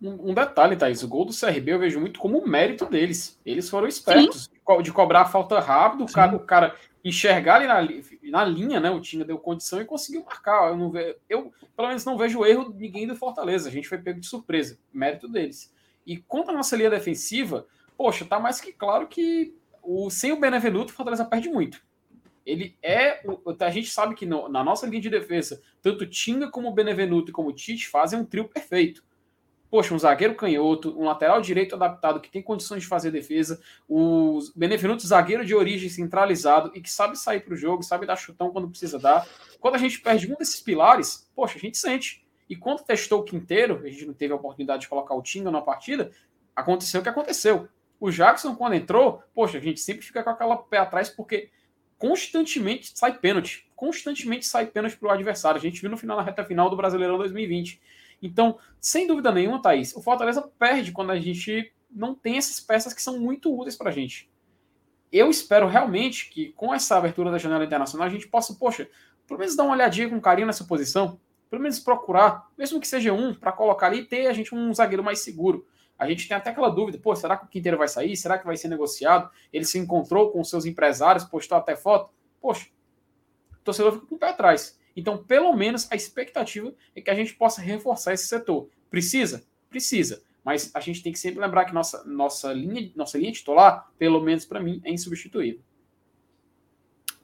[0.00, 3.38] Um, detalhe, Thaís, o gol do CRB eu vejo muito como mérito deles.
[3.44, 4.44] Eles foram espertos.
[4.44, 6.74] Sim de cobrar a falta rápido, o cara, o cara,
[7.08, 8.90] enxergar ali na, na linha, né?
[8.90, 10.70] O time deu condição e conseguiu marcar.
[10.70, 13.68] Eu, não ve, eu, pelo menos, não vejo erro de ninguém do Fortaleza.
[13.68, 15.72] A gente foi pego de surpresa, mérito deles.
[16.06, 20.40] E contra a nossa linha defensiva, poxa, tá mais que claro que o, sem o
[20.40, 21.82] Benevenuto, o Fortaleza perde muito.
[22.44, 23.22] Ele é.
[23.60, 27.32] A gente sabe que no, na nossa linha de defesa, tanto Tinga como Benevenuto e
[27.32, 29.04] como Tite fazem um trio perfeito.
[29.70, 34.40] Poxa, um zagueiro canhoto, um lateral direito adaptado que tem condições de fazer defesa, o
[34.56, 38.50] Benevenuto zagueiro de origem centralizado e que sabe sair para o jogo, sabe dar chutão
[38.50, 39.26] quando precisa dar.
[39.60, 42.26] Quando a gente perde um desses pilares, poxa, a gente sente.
[42.48, 45.50] E quando testou o Quinteiro, a gente não teve a oportunidade de colocar o Tinga
[45.50, 46.10] na partida,
[46.56, 47.68] aconteceu o que aconteceu.
[48.00, 51.50] O Jackson, quando entrou, poxa, a gente sempre fica com aquela pé atrás, porque
[51.98, 53.68] constantemente sai pênalti.
[53.76, 55.58] Constantemente sai pênalti para o adversário.
[55.58, 57.80] A gente viu no final, na reta final do Brasileirão 2020.
[58.22, 62.92] Então, sem dúvida nenhuma, Thaís, o Fortaleza perde quando a gente não tem essas peças
[62.92, 64.30] que são muito úteis para a gente.
[65.10, 68.88] Eu espero realmente que com essa abertura da janela internacional a gente possa, poxa,
[69.26, 73.12] pelo menos dar uma olhadinha com carinho nessa posição, pelo menos procurar, mesmo que seja
[73.12, 75.66] um, para colocar ali e ter a gente um zagueiro mais seguro.
[75.98, 78.16] A gente tem até aquela dúvida, pô, será que o Quinteiro vai sair?
[78.16, 79.30] Será que vai ser negociado?
[79.52, 82.12] Ele se encontrou com seus empresários, postou até foto.
[82.40, 82.68] Poxa,
[83.52, 84.78] o torcedor fica com o pé atrás.
[84.98, 88.68] Então, pelo menos, a expectativa é que a gente possa reforçar esse setor.
[88.90, 89.44] Precisa?
[89.70, 90.20] Precisa.
[90.44, 94.20] Mas a gente tem que sempre lembrar que nossa, nossa, linha, nossa linha titular, pelo
[94.20, 95.60] menos para mim, é insubstituível.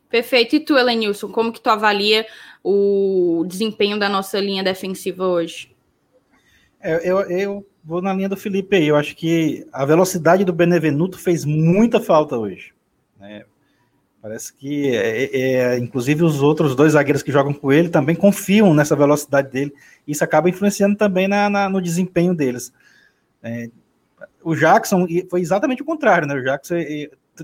[0.09, 0.55] Perfeito.
[0.55, 2.25] E tu, Elenilson, como que tu avalia
[2.63, 5.75] o desempenho da nossa linha defensiva hoje?
[6.81, 8.87] É, eu, eu vou na linha do Felipe aí.
[8.87, 12.73] Eu acho que a velocidade do Benevenuto fez muita falta hoje.
[13.19, 13.45] Né?
[14.25, 18.73] Parece que, é, é, inclusive, os outros dois zagueiros que jogam com ele também confiam
[18.73, 19.75] nessa velocidade dele.
[20.09, 22.73] Isso acaba influenciando também na, na no desempenho deles.
[23.43, 23.69] É,
[24.43, 26.35] o Jackson foi exatamente o contrário, né?
[26.37, 26.77] O Jackson,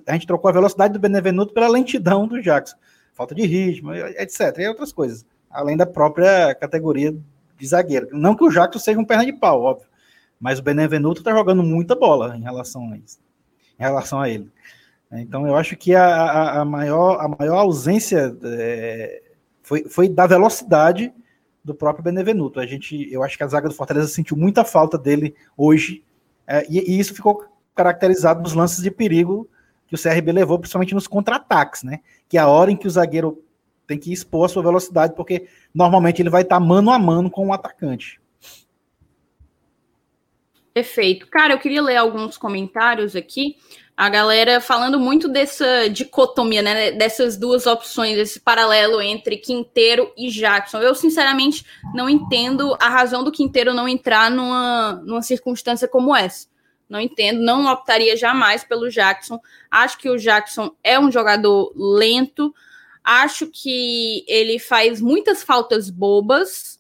[0.07, 2.79] a gente trocou a velocidade do Benevenuto pela lentidão do Jackson.
[3.13, 4.57] Falta de ritmo, etc.
[4.61, 5.27] E outras coisas.
[5.51, 7.15] Além da própria categoria
[7.59, 8.09] de zagueiro.
[8.11, 9.87] Não que o Jackson seja um perna de pau, óbvio.
[10.41, 13.19] Mas o Benevenuto está jogando muita bola em relação a isso.
[13.79, 14.51] Em relação a ele.
[15.13, 19.23] Então, eu acho que a, a, maior, a maior ausência é,
[19.63, 21.13] foi, foi da velocidade
[21.65, 22.61] do próprio Benevenuto.
[22.61, 26.05] A gente, eu acho que a zaga do Fortaleza sentiu muita falta dele hoje,
[26.47, 27.45] é, e, e, isso ficou
[27.75, 29.49] caracterizado nos lances de perigo
[29.87, 32.01] que o CRB levou, principalmente nos contra-ataques, né?
[32.29, 33.43] Que é a hora em que o zagueiro
[33.87, 37.49] tem que expor a sua velocidade, porque normalmente ele vai estar mano a mano com
[37.49, 38.21] o atacante.
[40.73, 41.27] Perfeito.
[41.27, 43.57] Cara, eu queria ler alguns comentários aqui
[44.01, 46.91] a galera falando muito dessa dicotomia, né?
[46.91, 50.79] Dessas duas opções, esse paralelo entre Quinteiro e Jackson.
[50.79, 56.49] Eu, sinceramente, não entendo a razão do Quinteiro não entrar numa, numa circunstância como essa.
[56.89, 59.39] Não entendo, não optaria jamais pelo Jackson.
[59.71, 62.55] Acho que o Jackson é um jogador lento.
[63.05, 66.80] Acho que ele faz muitas faltas bobas,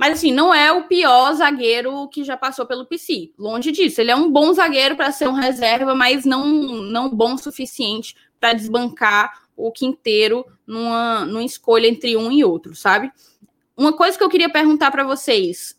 [0.00, 3.34] mas assim, não é o pior zagueiro que já passou pelo PC.
[3.38, 4.00] Longe disso.
[4.00, 8.16] Ele é um bom zagueiro para ser um reserva, mas não, não bom o suficiente
[8.40, 13.12] para desbancar o quinteiro numa, numa escolha entre um e outro, sabe?
[13.76, 15.78] Uma coisa que eu queria perguntar para vocês.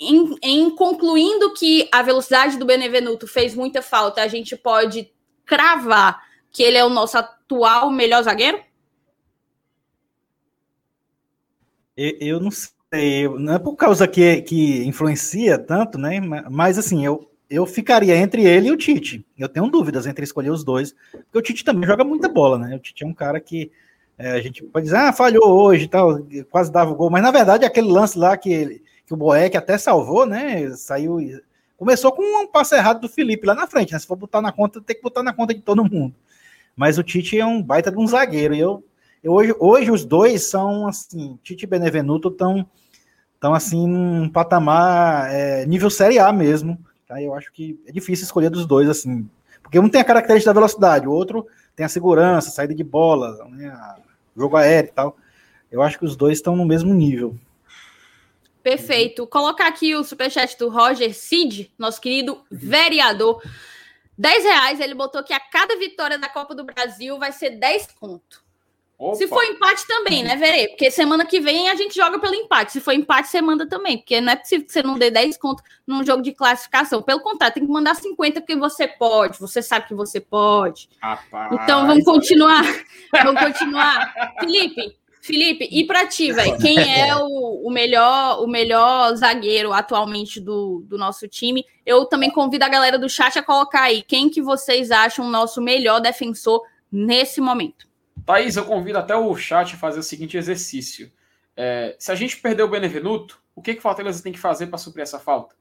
[0.00, 5.08] Em, em, concluindo que a velocidade do Benevenuto fez muita falta, a gente pode
[5.44, 6.20] cravar
[6.50, 8.60] que ele é o nosso atual melhor zagueiro?
[11.96, 12.75] Eu, eu não sei
[13.38, 16.20] não é por causa que, que influencia tanto, né?
[16.50, 19.24] Mas assim, eu, eu ficaria entre ele e o Tite.
[19.36, 22.76] Eu tenho dúvidas entre escolher os dois, porque o Tite também joga muita bola, né?
[22.76, 23.70] O Tite é um cara que
[24.18, 26.18] é, a gente pode dizer, ah, falhou hoje e tal,
[26.50, 29.56] quase dava o gol, mas na verdade aquele lance lá que, ele, que o Boeck
[29.56, 30.70] até salvou, né?
[30.76, 31.18] Saiu.
[31.76, 33.98] Começou com um passo errado do Felipe lá na frente, né?
[33.98, 36.14] Se for botar na conta, tem que botar na conta de todo mundo.
[36.74, 38.84] Mas o Tite é um baita de um zagueiro, e eu, eu
[39.28, 42.66] hoje, hoje os dois são assim, Tite e Benevenuto estão
[43.38, 46.78] então, assim, um patamar é, nível Série A mesmo.
[47.06, 47.20] Tá?
[47.22, 49.28] Eu acho que é difícil escolher dos dois, assim.
[49.62, 53.36] Porque um tem a característica da velocidade, o outro tem a segurança, saída de bola,
[53.50, 53.94] né,
[54.36, 55.16] jogo aéreo e tal.
[55.70, 57.36] Eu acho que os dois estão no mesmo nível.
[58.62, 59.26] Perfeito.
[59.26, 63.42] Colocar aqui o superchat do Roger Cid, nosso querido vereador.
[64.16, 67.88] 10 reais, ele botou que a cada vitória da Copa do Brasil vai ser 10
[68.00, 68.45] conto.
[68.98, 69.16] Opa.
[69.16, 70.68] Se for empate também, né, Verê?
[70.68, 72.72] Porque semana que vem a gente joga pelo empate.
[72.72, 73.98] Se for empate, você manda também.
[73.98, 77.02] Porque não é possível que você não dê 10 conto num jogo de classificação.
[77.02, 79.38] Pelo contrário, tem que mandar 50 porque você pode.
[79.38, 80.88] Você sabe que você pode.
[81.00, 81.52] Rapaz.
[81.52, 82.64] Então vamos continuar.
[83.12, 84.14] vamos continuar.
[84.40, 86.56] Felipe, Felipe, e para ti, velho?
[86.56, 91.66] Quem é o, o, melhor o melhor zagueiro atualmente do, do nosso time?
[91.84, 95.30] Eu também convido a galera do chat a colocar aí quem que vocês acham o
[95.30, 97.86] nosso melhor defensor nesse momento.
[98.26, 101.12] Thaís, eu convido até o chat a fazer o seguinte exercício.
[101.56, 104.66] É, se a gente perder o Benevenuto, o que, que o Fortaleza tem que fazer
[104.66, 105.54] para suprir essa falta?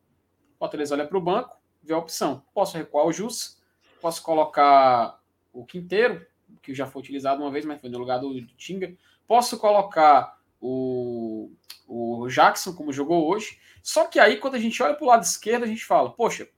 [0.56, 2.44] O Fortaleza olha para o banco, vê a opção.
[2.56, 3.62] Posso recuar o Jus,
[4.02, 5.22] posso colocar
[5.54, 6.26] o Quinteiro,
[6.64, 8.98] que já foi utilizado uma vez, mas foi no lugar do, do Tinga.
[9.28, 11.52] Posso colocar o,
[11.88, 13.60] o Jackson, como jogou hoje.
[13.84, 16.50] Só que aí, quando a gente olha para o lado esquerdo, a gente fala: Poxa,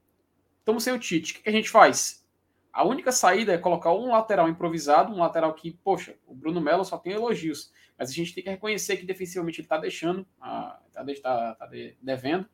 [0.59, 2.16] estamos sem o Tite, o que, que a gente faz?
[2.77, 6.85] A única saída é colocar um lateral improvisado, um lateral que, poxa, o Bruno Melo
[6.85, 11.03] só tem elogios, mas a gente tem que reconhecer que defensivamente ele está deixando, está
[11.23, 11.69] tá, tá
[11.99, 12.47] devendo,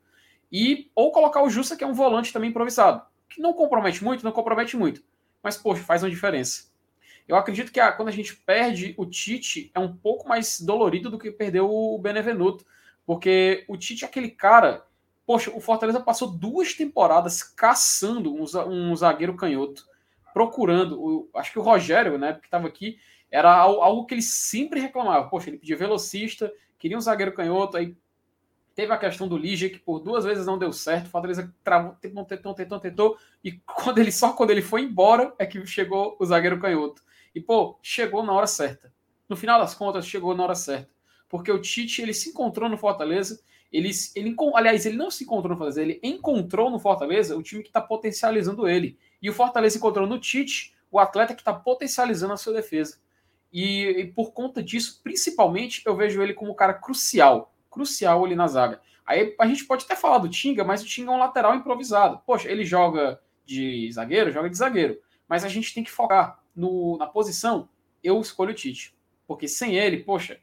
[0.49, 4.23] e ou colocar o Justa, que é um volante também improvisado, que não compromete muito,
[4.23, 5.03] não compromete muito,
[5.43, 6.71] mas, poxa, faz uma diferença.
[7.27, 11.09] Eu acredito que a, quando a gente perde o Tite, é um pouco mais dolorido
[11.09, 12.65] do que perder o Benevenuto.
[13.05, 14.85] Porque o Tite é aquele cara.
[15.25, 19.85] Poxa, o Fortaleza passou duas temporadas caçando um, um zagueiro canhoto,
[20.33, 20.99] procurando.
[20.99, 22.97] O, acho que o Rogério, né, que estava aqui,
[23.31, 25.29] era algo que ele sempre reclamava.
[25.29, 27.95] Poxa, ele pedia velocista, queria um zagueiro canhoto, aí
[28.75, 31.07] teve a questão do Ligia, que por duas vezes não deu certo.
[31.07, 35.33] O Fortaleza travou, tentou, tentou, tentou, tentou, e quando ele, só quando ele foi embora
[35.37, 37.01] é que chegou o zagueiro canhoto.
[37.33, 38.93] E, pô, chegou na hora certa.
[39.27, 40.89] No final das contas, chegou na hora certa.
[41.27, 43.41] Porque o Tite, ele se encontrou no Fortaleza.
[43.71, 47.63] Ele, ele, aliás, ele não se encontrou no Fortaleza, ele encontrou no Fortaleza o time
[47.63, 48.99] que está potencializando ele.
[49.23, 52.97] E o Fortaleza encontrou no Tite o atleta que está potencializando a sua defesa.
[53.53, 57.55] E, e, por conta disso, principalmente, eu vejo ele como um cara crucial.
[57.71, 58.81] Crucial ali na zaga.
[59.05, 62.21] Aí a gente pode até falar do Tinga, mas o Tinga é um lateral improvisado.
[62.25, 64.99] Poxa, ele joga de zagueiro, joga de zagueiro.
[65.27, 67.69] Mas a gente tem que focar no, na posição,
[68.03, 68.93] eu escolho o Tite.
[69.25, 70.37] Porque sem ele, poxa,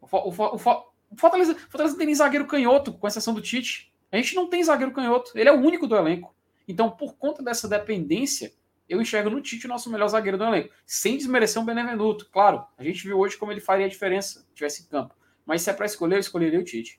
[0.00, 3.92] o, o, o, o Fortaleza, Fortaleza não tem nem zagueiro canhoto, com exceção do Tite.
[4.12, 6.34] A gente não tem zagueiro canhoto, ele é o único do elenco.
[6.72, 8.50] Então, por conta dessa dependência,
[8.88, 10.70] eu enxergo no Tite o nosso melhor zagueiro do elenco.
[10.86, 12.30] Sem desmerecer um Benevenuto.
[12.32, 15.14] Claro, a gente viu hoje como ele faria a diferença se tivesse em campo.
[15.44, 16.98] Mas se é para escolher, eu escolheria o Tite.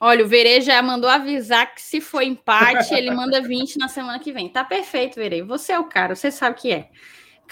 [0.00, 4.18] Olha, o Verê já mandou avisar que se for empate, ele manda 20 na semana
[4.18, 4.48] que vem.
[4.48, 5.44] Tá perfeito, Verê.
[5.44, 6.90] Você é o cara, você sabe que é.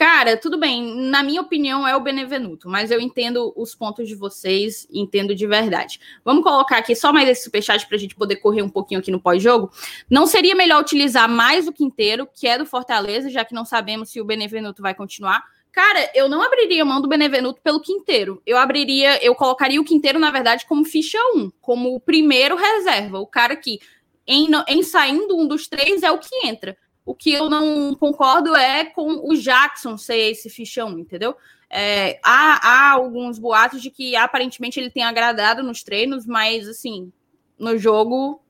[0.01, 0.83] Cara, tudo bem.
[1.11, 5.47] Na minha opinião, é o Benevenuto, mas eu entendo os pontos de vocês, entendo de
[5.47, 6.01] verdade.
[6.25, 9.11] Vamos colocar aqui só mais esse superchat para a gente poder correr um pouquinho aqui
[9.11, 9.71] no pós-jogo.
[10.09, 14.09] Não seria melhor utilizar mais o Quinteiro, que é do Fortaleza, já que não sabemos
[14.09, 15.45] se o Benevenuto vai continuar?
[15.71, 18.41] Cara, eu não abriria mão do Benevenuto pelo Quinteiro.
[18.47, 23.19] Eu abriria, eu colocaria o Quinteiro, na verdade, como ficha 1, como o primeiro reserva.
[23.19, 23.79] O cara que,
[24.27, 26.75] em, em saindo um dos três, é o que entra.
[27.11, 31.35] O que eu não concordo é com o Jackson ser esse ficha 1, entendeu?
[31.69, 37.13] É, há, há alguns boatos de que aparentemente ele tem agradado nos treinos, mas assim,
[37.59, 38.41] no jogo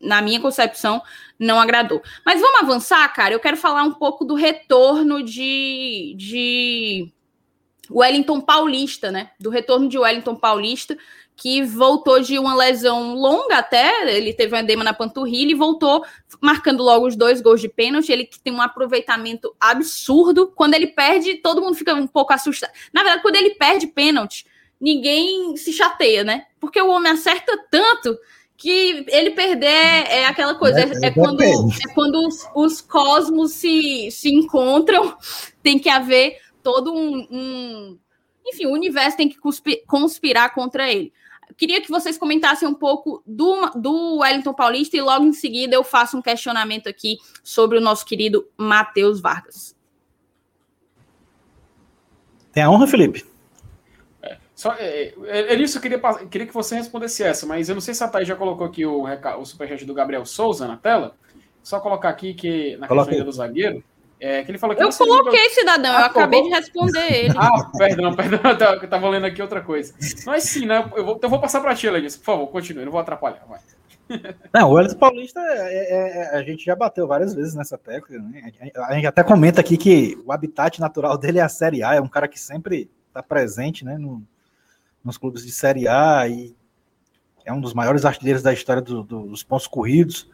[0.00, 1.00] na minha concepção,
[1.38, 2.02] não agradou.
[2.26, 3.32] Mas vamos avançar, cara.
[3.32, 7.12] Eu quero falar um pouco do retorno de, de
[7.88, 9.30] Wellington Paulista, né?
[9.38, 10.98] Do retorno de Wellington Paulista,
[11.40, 16.04] que voltou de uma lesão longa até, ele teve um edema na panturrilha e voltou
[16.38, 18.12] marcando logo os dois gols de pênalti.
[18.12, 20.52] Ele tem um aproveitamento absurdo.
[20.54, 22.72] Quando ele perde, todo mundo fica um pouco assustado.
[22.92, 24.44] Na verdade, quando ele perde pênalti,
[24.78, 26.44] ninguém se chateia, né?
[26.60, 28.18] Porque o homem acerta tanto
[28.54, 34.10] que ele perder é aquela coisa, é, é quando, é quando os, os, cosmos se,
[34.10, 35.16] se encontram,
[35.62, 37.98] tem que haver todo um, um
[38.46, 39.38] Enfim, o universo tem que
[39.86, 41.10] conspirar contra ele.
[41.60, 45.84] Queria que vocês comentassem um pouco do, do Wellington Paulista e logo em seguida eu
[45.84, 49.76] faço um questionamento aqui sobre o nosso querido Matheus Vargas.
[52.50, 53.26] Tem a honra, Felipe?
[54.54, 56.00] Só, é, é, é eu queria,
[56.30, 58.86] queria que você respondesse essa, mas eu não sei se a Thaís já colocou aqui
[58.86, 61.14] o, o superchat do Gabriel Souza na tela.
[61.62, 63.84] Só colocar aqui que na questão do zagueiro.
[64.20, 67.34] É, que ele falou que eu coloquei, cidadão, ah, eu acabei de responder ele.
[67.38, 68.40] Ah, perdão, perdão,
[68.82, 69.94] eu tava lendo aqui outra coisa.
[70.26, 70.90] Mas sim, né?
[70.94, 73.46] Eu vou, eu vou passar para ti, Lenis, por favor, continue, não vou atrapalhar.
[73.48, 73.60] Vai.
[74.52, 78.18] Não, o Wellington Paulista, é, é, é, a gente já bateu várias vezes nessa tecla.
[78.18, 78.52] Né?
[78.88, 82.00] A gente até comenta aqui que o habitat natural dele é a Série A, é
[82.00, 84.22] um cara que sempre está presente né, no,
[85.04, 86.54] nos clubes de Série A e
[87.44, 90.28] é um dos maiores artilheiros da história do, do, dos pontos corridos.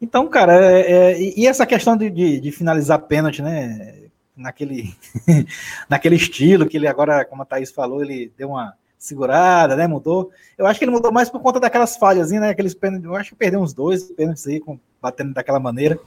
[0.00, 4.08] Então, cara, é, é, e essa questão de, de, de, finalizar pênalti, né?
[4.34, 4.94] Naquele,
[5.88, 9.86] naquele estilo que ele agora, como a Thaís falou, ele deu uma segurada, né?
[9.86, 10.30] Mudou.
[10.56, 12.48] Eu acho que ele mudou mais por conta daquelas falhas, né?
[12.48, 15.98] Aqueles pênaltis, eu acho que perdeu uns dois pênaltis aí, com, batendo daquela maneira.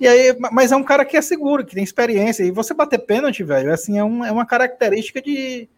[0.00, 2.42] E aí, mas é um cara que é seguro, que tem experiência.
[2.42, 5.68] E você bater pênalti, velho, assim, é, um, é uma característica de,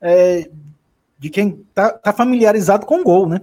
[0.00, 0.50] é,
[1.16, 3.42] de quem tá, tá familiarizado com o gol, né?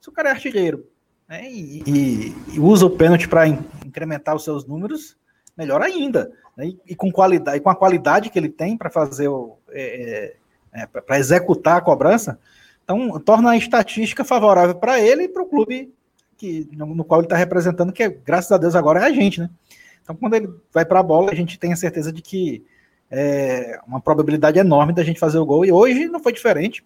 [0.00, 0.86] Se o cara é artilheiro
[1.28, 5.16] né, e, e, usa o pênalti para in, incrementar os seus números,
[5.56, 6.30] melhor ainda.
[6.56, 6.68] Né?
[6.68, 9.28] E, e, com qualidade, e com a qualidade que ele tem para fazer.
[9.70, 10.36] É,
[10.72, 12.38] é, é para executar a cobrança,
[12.84, 15.92] então torna a estatística favorável para ele e para o clube
[16.36, 19.12] que, no, no qual ele está representando, que é, graças a Deus agora é a
[19.12, 19.50] gente, né?
[20.02, 22.64] Então, quando ele vai para a bola, a gente tem a certeza de que
[23.10, 25.64] é, uma probabilidade enorme da gente fazer o gol.
[25.64, 26.84] E hoje não foi diferente.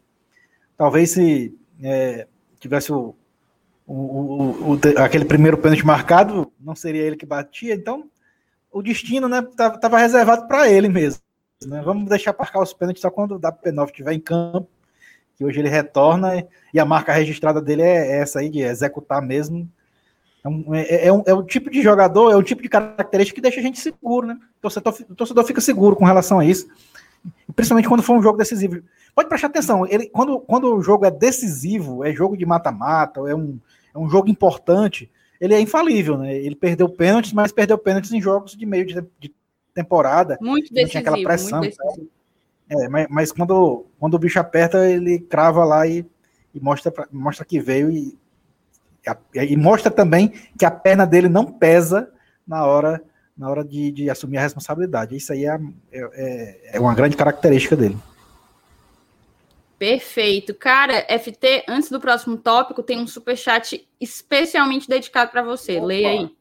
[0.76, 2.26] Talvez se é,
[2.58, 3.14] tivesse o,
[3.90, 7.74] o, o, o, aquele primeiro pênalti marcado, não seria ele que batia.
[7.74, 8.08] Então,
[8.70, 11.20] o destino né, estava reservado para ele mesmo.
[11.66, 11.82] Né?
[11.84, 14.68] Vamos deixar marcar os pênaltis só quando o WP9 estiver em campo,
[15.36, 19.68] que hoje ele retorna e a marca registrada dele é essa aí, de executar mesmo.
[20.38, 23.42] Então, é, é, um, é um tipo de jogador, é um tipo de característica que
[23.42, 24.38] deixa a gente seguro, né?
[24.58, 26.68] O torcedor, o torcedor fica seguro com relação a isso.
[27.56, 28.82] Principalmente quando for um jogo decisivo.
[29.16, 33.34] Pode prestar atenção, ele, quando, quando o jogo é decisivo, é jogo de mata-mata, é
[33.34, 33.58] um,
[33.94, 35.10] é um jogo importante,
[35.40, 36.34] ele é infalível, né?
[36.36, 39.34] Ele perdeu pênaltis, mas perdeu pênaltis em jogos de meio de, de
[39.74, 40.36] temporada.
[40.40, 41.62] Muito decisivo, tinha aquela pressão.
[42.68, 46.06] É, mas, mas, quando, quando o bicho aperta, ele crava lá e,
[46.54, 48.16] e mostra, mostra que veio e,
[49.34, 52.10] e mostra também que a perna dele não pesa
[52.46, 53.02] na hora
[53.40, 55.16] na hora de, de assumir a responsabilidade.
[55.16, 55.58] Isso aí é,
[55.90, 57.96] é, é uma grande característica dele.
[59.80, 60.54] Perfeito.
[60.54, 65.78] Cara, FT, antes do próximo tópico, tem um super chat especialmente dedicado para você.
[65.78, 65.86] Opa.
[65.86, 66.18] Leia aí.
[66.18, 66.36] Vou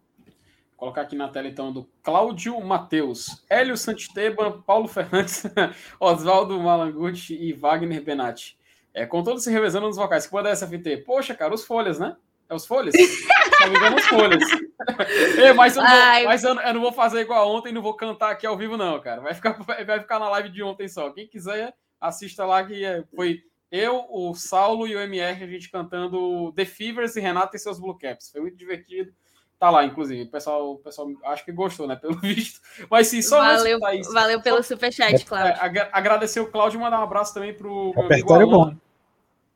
[0.75, 5.43] colocar aqui na tela então do Cláudio Matheus, Hélio Santisteban, Paulo Fernandes,
[5.97, 8.57] Oswaldo Malangucci e Wagner Benatti.
[8.93, 10.27] É, com todos se revezando nos vocais.
[10.27, 10.97] Que banda é essa FT?
[11.05, 12.17] Poxa, cara, os folhas, né?
[12.49, 12.93] É os folhas?
[12.93, 14.43] Se me engano, os folhas.
[15.39, 17.93] é, mas eu não, vou, mas eu, eu não vou fazer igual ontem, não vou
[17.93, 19.21] cantar aqui ao vivo, não, cara.
[19.21, 21.09] Vai ficar, vai ficar na live de ontem só.
[21.11, 25.70] Quem quiser assista lá que é, foi eu, o Saulo e o MR, a gente
[25.70, 28.32] cantando The Fevers e Renato e seus Blue Caps.
[28.32, 29.14] Foi muito divertido.
[29.60, 30.24] Tá lá, inclusive.
[30.24, 31.95] O pessoal, o pessoal acho que gostou, né?
[31.95, 32.62] Pelo visto.
[32.89, 35.52] Mas sim, só valeu, isso, valeu pelo superchat, Cláudio.
[35.52, 38.76] É, agradecer o Cláudio e mandar um abraço também pro Repertório bom.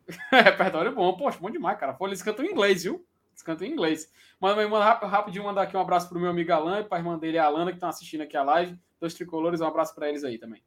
[0.30, 1.18] Repertório bom.
[1.18, 1.94] Poxa, bom demais, cara.
[1.94, 3.04] Pô, eles cantam em inglês, viu?
[3.32, 4.12] Eles cantam em inglês.
[4.40, 7.38] Manda, manda rapidinho mandar aqui um abraço pro meu amigo Alan e pra irmã dele,
[7.38, 8.78] a Alana, que estão assistindo aqui a live.
[9.00, 10.62] Dois tricolores, um abraço para eles aí também.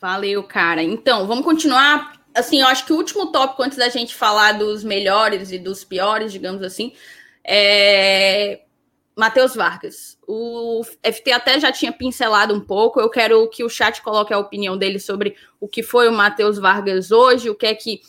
[0.00, 0.82] Valeu, cara.
[0.82, 2.12] Então, vamos continuar.
[2.34, 5.84] Assim, eu acho que o último tópico, antes da gente falar dos melhores e dos
[5.84, 6.92] piores, digamos assim,
[7.44, 8.62] é
[9.16, 10.18] Matheus Vargas.
[10.26, 13.00] O FT até já tinha pincelado um pouco.
[13.00, 16.58] Eu quero que o chat coloque a opinião dele sobre o que foi o Matheus
[16.58, 18.00] Vargas hoje, o que é que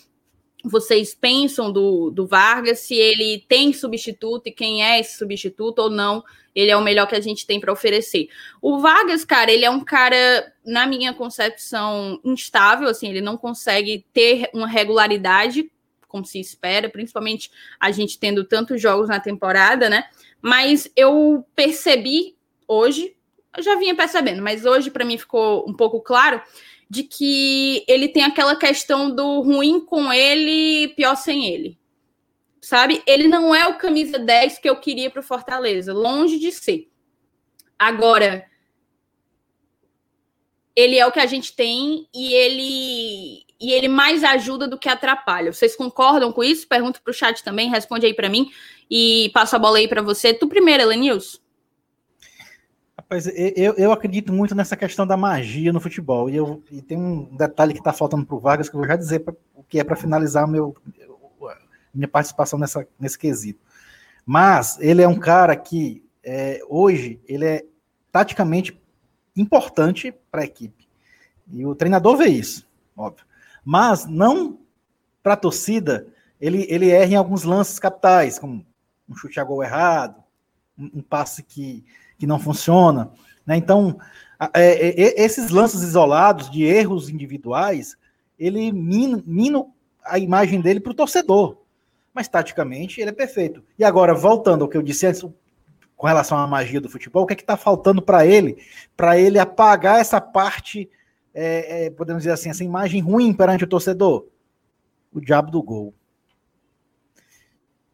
[0.63, 5.89] vocês pensam do, do Vargas, se ele tem substituto e quem é esse substituto ou
[5.89, 6.23] não,
[6.55, 8.29] ele é o melhor que a gente tem para oferecer.
[8.61, 14.05] O Vargas, cara, ele é um cara, na minha concepção, instável, assim, ele não consegue
[14.13, 15.69] ter uma regularidade
[16.07, 17.49] como se espera, principalmente
[17.79, 20.05] a gente tendo tantos jogos na temporada, né?
[20.39, 22.35] Mas eu percebi
[22.67, 23.15] hoje,
[23.57, 26.39] eu já vinha percebendo, mas hoje para mim ficou um pouco claro
[26.93, 31.79] de que ele tem aquela questão do ruim com ele, pior sem ele.
[32.61, 33.01] Sabe?
[33.07, 36.87] Ele não é o camisa 10 que eu queria para o Fortaleza, longe de ser.
[37.79, 38.45] Agora,
[40.75, 44.87] ele é o que a gente tem e ele e ele mais ajuda do que
[44.87, 45.51] atrapalha.
[45.51, 46.67] Vocês concordam com isso?
[46.67, 48.51] Pergunto para o chat também, responde aí para mim
[48.89, 50.31] e passo a bola aí para você.
[50.31, 51.41] Tu primeiro, Elenils.
[53.13, 56.29] Rapaz, eu, eu acredito muito nessa questão da magia no futebol.
[56.29, 58.87] E, eu, e tem um detalhe que está faltando para o Vargas que eu vou
[58.87, 60.75] já dizer pra, o que é para finalizar meu,
[61.93, 63.59] minha participação nessa, nesse quesito.
[64.25, 67.65] Mas ele é um cara que é, hoje ele é
[68.11, 68.81] taticamente
[69.35, 70.87] importante para a equipe.
[71.51, 73.25] E o treinador vê isso, óbvio.
[73.63, 74.57] Mas não
[75.21, 76.07] para a torcida,
[76.41, 78.65] ele, ele erra em alguns lances capitais, como
[79.07, 80.23] um chute a gol errado,
[80.75, 81.85] um, um passe que
[82.23, 83.11] que não funciona.
[83.45, 83.57] Né?
[83.57, 83.99] Então,
[84.53, 87.97] é, é, esses lances isolados de erros individuais,
[88.39, 89.65] ele mina, mina
[90.05, 91.57] a imagem dele para o torcedor.
[92.13, 93.61] Mas, taticamente, ele é perfeito.
[93.77, 95.21] E agora, voltando ao que eu disse antes,
[95.97, 98.57] com relação à magia do futebol, o que é está faltando para ele?
[98.95, 100.89] Para ele apagar essa parte,
[101.33, 104.27] é, é, podemos dizer assim, essa imagem ruim perante o torcedor?
[105.11, 105.93] O diabo do gol.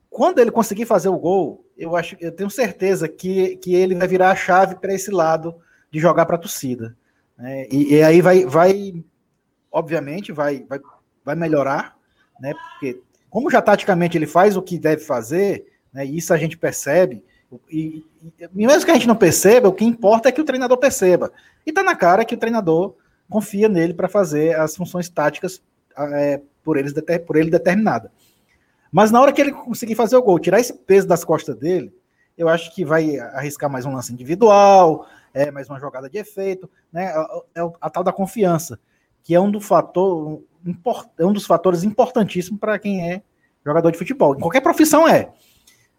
[0.07, 4.07] Quando ele conseguir fazer o gol, eu acho, eu tenho certeza que, que ele vai
[4.07, 5.55] virar a chave para esse lado
[5.89, 6.95] de jogar para a torcida.
[7.37, 7.67] Né?
[7.71, 9.03] E, e, aí vai, vai
[9.71, 10.79] obviamente, vai, vai,
[11.23, 11.97] vai melhorar,
[12.39, 12.53] né?
[12.53, 16.03] Porque como já taticamente ele faz o que deve fazer, né?
[16.03, 17.23] Isso a gente percebe.
[17.71, 20.77] E, e, mesmo que a gente não perceba, o que importa é que o treinador
[20.77, 21.31] perceba.
[21.65, 22.95] E tá na cara que o treinador
[23.29, 25.61] confia nele para fazer as funções táticas
[25.97, 26.93] é, por, eles,
[27.25, 28.11] por ele determinada.
[28.91, 31.93] Mas na hora que ele conseguir fazer o gol, tirar esse peso das costas dele,
[32.37, 36.69] eu acho que vai arriscar mais um lance individual, é, mais uma jogada de efeito,
[36.91, 37.13] né?
[37.55, 38.79] É, é a tal da confiança,
[39.23, 40.41] que é um, do fator,
[41.17, 43.21] é um dos fatores importantíssimos para quem é
[43.65, 44.35] jogador de futebol.
[44.35, 45.31] Em qualquer profissão é.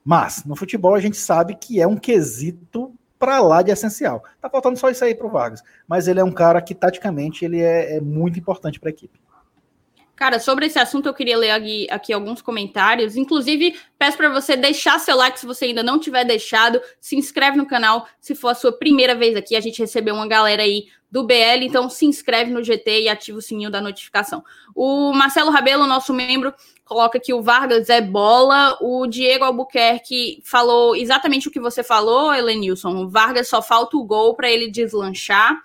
[0.04, 4.24] Mas no futebol a gente sabe que é um quesito para lá de essencial.
[4.40, 7.60] Tá faltando só isso aí pro Vargas, mas ele é um cara que taticamente ele
[7.60, 9.20] é, é muito importante para a equipe.
[10.20, 13.16] Cara, sobre esse assunto eu queria ler aqui, aqui alguns comentários.
[13.16, 16.78] Inclusive, peço para você deixar seu like se você ainda não tiver deixado.
[17.00, 19.56] Se inscreve no canal se for a sua primeira vez aqui.
[19.56, 23.38] A gente recebeu uma galera aí do BL, então se inscreve no GT e ativa
[23.38, 24.44] o sininho da notificação.
[24.74, 26.52] O Marcelo Rabelo, nosso membro,
[26.84, 28.76] coloca que o Vargas é bola.
[28.78, 32.94] O Diego Albuquerque falou exatamente o que você falou, Helenilson.
[32.94, 35.58] O Vargas só falta o gol para ele deslanchar.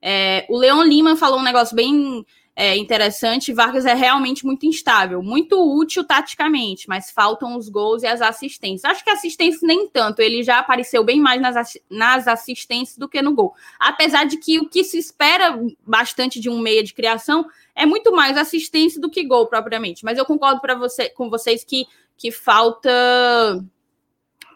[0.00, 2.24] É, o Leon Lima falou um negócio bem
[2.60, 3.52] é, interessante.
[3.52, 8.84] Vargas é realmente muito instável, muito útil taticamente, mas faltam os gols e as assistências.
[8.84, 13.22] Acho que assistência nem tanto, ele já apareceu bem mais nas, nas assistências do que
[13.22, 13.54] no gol.
[13.78, 15.56] Apesar de que o que se espera
[15.86, 17.46] bastante de um meia de criação
[17.76, 20.04] é muito mais assistência do que gol propriamente.
[20.04, 21.86] Mas eu concordo para você, com vocês que,
[22.16, 22.90] que falta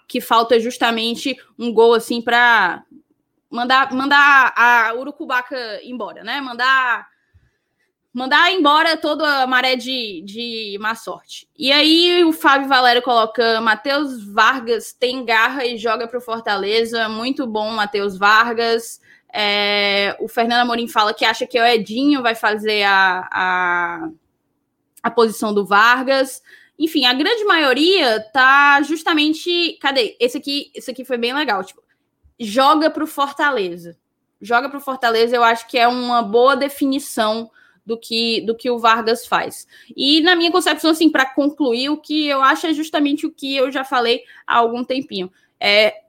[0.09, 2.83] que falta justamente um gol assim para
[3.49, 6.41] mandar mandar a Urucubaca embora, né?
[6.41, 7.12] Mandar
[8.13, 11.49] mandar embora toda a maré de, de má sorte.
[11.57, 17.09] E aí o Fábio Valério coloca: Matheus Vargas tem garra e joga para o Fortaleza.
[17.09, 19.01] Muito bom, Matheus Vargas.
[19.33, 24.09] É, o Fernando Amorim fala que acha que o Edinho vai fazer a, a,
[25.03, 26.43] a posição do Vargas.
[26.79, 29.79] Enfim, a grande maioria tá justamente.
[29.81, 30.17] Cadê?
[30.21, 31.65] Esse aqui, esse aqui foi bem legal.
[31.65, 31.83] Tipo,
[32.39, 33.97] joga para o Fortaleza.
[34.41, 37.49] Joga para o Fortaleza, eu acho que é uma boa definição
[37.85, 39.67] do que do que o Vargas faz.
[39.97, 43.57] E na minha concepção, assim, para concluir, o que eu acho é justamente o que
[43.57, 45.31] eu já falei há algum tempinho.
[45.59, 46.03] É,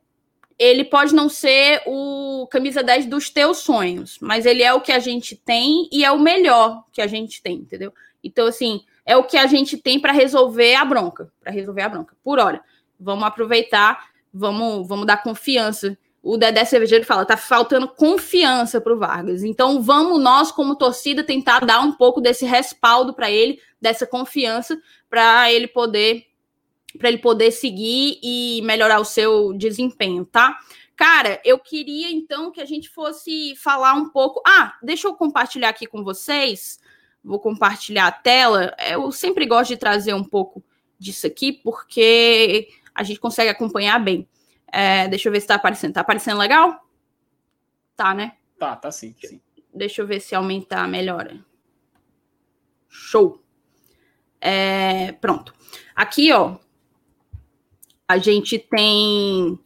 [0.57, 4.91] ele pode não ser o camisa 10 dos teus sonhos, mas ele é o que
[4.91, 7.93] a gente tem e é o melhor que a gente tem, entendeu?
[8.23, 11.89] Então, assim, é o que a gente tem para resolver a bronca, para resolver a
[11.89, 12.15] bronca.
[12.23, 12.61] Por hora,
[12.99, 18.97] vamos aproveitar, vamos, vamos dar confiança o Dedé Cervejeiro fala, tá faltando confiança para o
[18.97, 19.43] Vargas.
[19.43, 24.81] Então vamos nós, como torcida, tentar dar um pouco desse respaldo para ele, dessa confiança,
[25.09, 26.25] para ele poder
[26.97, 30.55] para ele poder seguir e melhorar o seu desempenho, tá?
[30.95, 34.41] Cara, eu queria então que a gente fosse falar um pouco.
[34.45, 36.79] Ah, deixa eu compartilhar aqui com vocês.
[37.23, 38.75] Vou compartilhar a tela.
[38.91, 40.63] Eu sempre gosto de trazer um pouco
[40.99, 44.27] disso aqui, porque a gente consegue acompanhar bem.
[44.71, 45.93] É, deixa eu ver se tá aparecendo.
[45.93, 46.87] Tá aparecendo legal?
[47.95, 48.37] Tá, né?
[48.57, 49.41] Tá, tá sim, sim.
[49.73, 51.43] Deixa eu ver se aumentar melhora.
[52.87, 53.43] Show.
[54.39, 55.53] É, pronto.
[55.95, 56.57] Aqui, ó,
[58.07, 59.59] a gente tem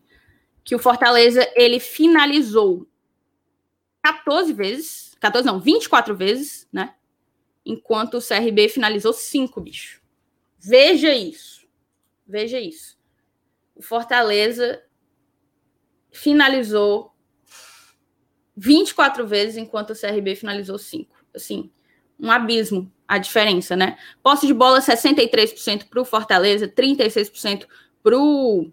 [0.63, 2.85] que o Fortaleza ele finalizou
[4.03, 6.93] 14 vezes, 14 não, 24 vezes, né?
[7.65, 10.01] Enquanto o CRB finalizou 5, bicho.
[10.59, 11.67] Veja isso.
[12.25, 12.97] Veja isso.
[13.75, 14.83] O Fortaleza
[16.17, 17.13] finalizou
[18.55, 21.15] 24 vezes, enquanto o CRB finalizou 5.
[21.35, 21.69] Assim,
[22.19, 23.97] um abismo a diferença, né?
[24.23, 27.65] Posse de bola 63% para o Fortaleza, 36%
[28.03, 28.71] para o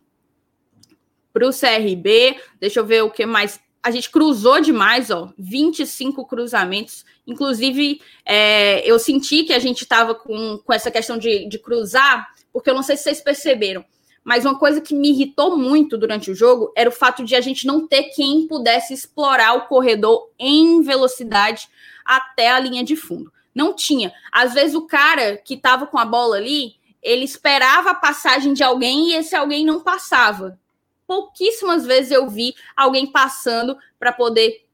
[1.34, 2.40] CRB.
[2.58, 3.60] Deixa eu ver o que mais.
[3.82, 7.04] A gente cruzou demais, ó, 25 cruzamentos.
[7.26, 12.26] Inclusive, é, eu senti que a gente estava com, com essa questão de, de cruzar,
[12.50, 13.84] porque eu não sei se vocês perceberam.
[14.24, 17.40] Mas uma coisa que me irritou muito durante o jogo era o fato de a
[17.42, 21.68] gente não ter quem pudesse explorar o corredor em velocidade
[22.02, 23.30] até a linha de fundo.
[23.54, 24.12] Não tinha.
[24.32, 28.64] Às vezes o cara que estava com a bola ali, ele esperava a passagem de
[28.64, 30.58] alguém e esse alguém não passava.
[31.06, 34.64] Pouquíssimas vezes eu vi alguém passando para poder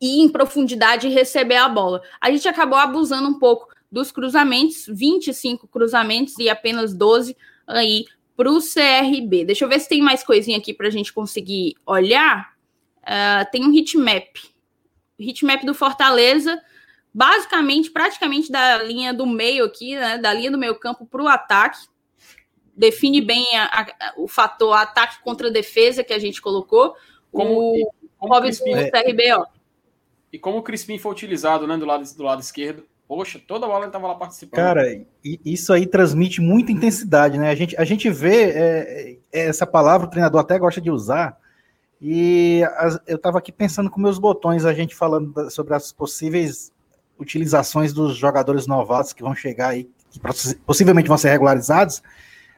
[0.00, 2.02] ir em profundidade e receber a bola.
[2.20, 7.34] A gente acabou abusando um pouco dos cruzamentos, 25 cruzamentos e apenas 12
[7.66, 8.04] aí
[8.36, 9.44] para o CRB.
[9.44, 12.54] Deixa eu ver se tem mais coisinha aqui para a gente conseguir olhar.
[13.02, 14.36] Uh, tem um hitmap.
[15.18, 16.60] Hitmap do Fortaleza,
[17.12, 21.28] basicamente, praticamente da linha do meio aqui, né, da linha do meio campo para o
[21.28, 21.86] ataque.
[22.76, 26.96] Define bem a, a, o fator ataque contra defesa que a gente colocou.
[27.30, 29.46] Como, o como Crispim, do CRB, ó.
[30.32, 32.84] E como o Crispim foi utilizado né, do, lado, do lado esquerdo.
[33.06, 34.56] Poxa, toda bola ele estava lá participando.
[34.56, 34.82] Cara,
[35.22, 37.50] isso aí transmite muita intensidade, né?
[37.50, 41.36] A gente, a gente vê é, é essa palavra, o treinador até gosta de usar.
[42.00, 46.72] E as, eu estava aqui pensando com meus botões, a gente falando sobre as possíveis
[47.18, 50.18] utilizações dos jogadores novatos que vão chegar aí, que
[50.66, 52.02] possivelmente vão ser regularizados.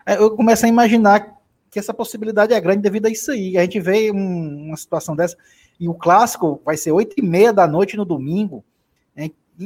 [0.07, 1.36] É, eu começo a imaginar
[1.70, 3.59] que essa possibilidade é grande devido a isso aí.
[3.59, 5.36] A gente vê um, uma situação dessa.
[5.78, 8.64] E o clássico vai ser oito e meia da noite no domingo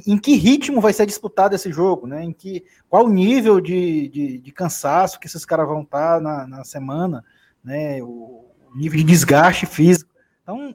[0.07, 2.22] em que ritmo vai ser disputado esse jogo, né?
[2.22, 6.47] Em que qual o nível de, de, de cansaço que esses caras vão estar na,
[6.47, 7.24] na semana,
[7.64, 8.03] né?
[8.03, 10.11] O, nível de desgaste físico.
[10.43, 10.74] Então,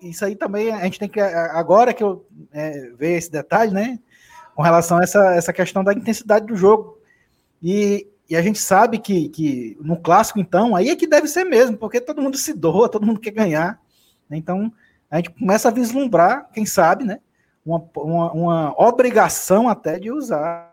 [0.00, 3.98] isso aí também a gente tem que, agora que eu é, ver esse detalhe, né,
[4.54, 6.98] com relação a essa, essa questão da intensidade do jogo.
[7.62, 11.44] E, e a gente sabe que, que no clássico, então, aí é que deve ser
[11.44, 13.80] mesmo, porque todo mundo se doa, todo mundo quer ganhar.
[14.28, 14.36] Né?
[14.36, 14.72] Então,
[15.10, 17.20] a gente começa a vislumbrar, quem sabe, né,
[17.66, 20.72] uma, uma, uma obrigação até de usar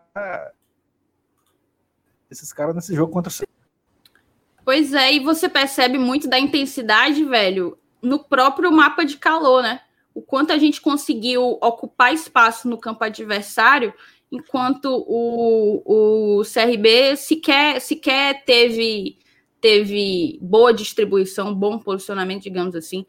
[2.30, 3.54] esses caras nesse jogo contra o
[4.64, 9.80] Pois é, e você percebe muito da intensidade, velho, no próprio mapa de calor, né?
[10.14, 13.92] O quanto a gente conseguiu ocupar espaço no campo adversário,
[14.32, 19.18] enquanto o, o CRB sequer, sequer teve,
[19.60, 23.04] teve boa distribuição, bom posicionamento, digamos assim,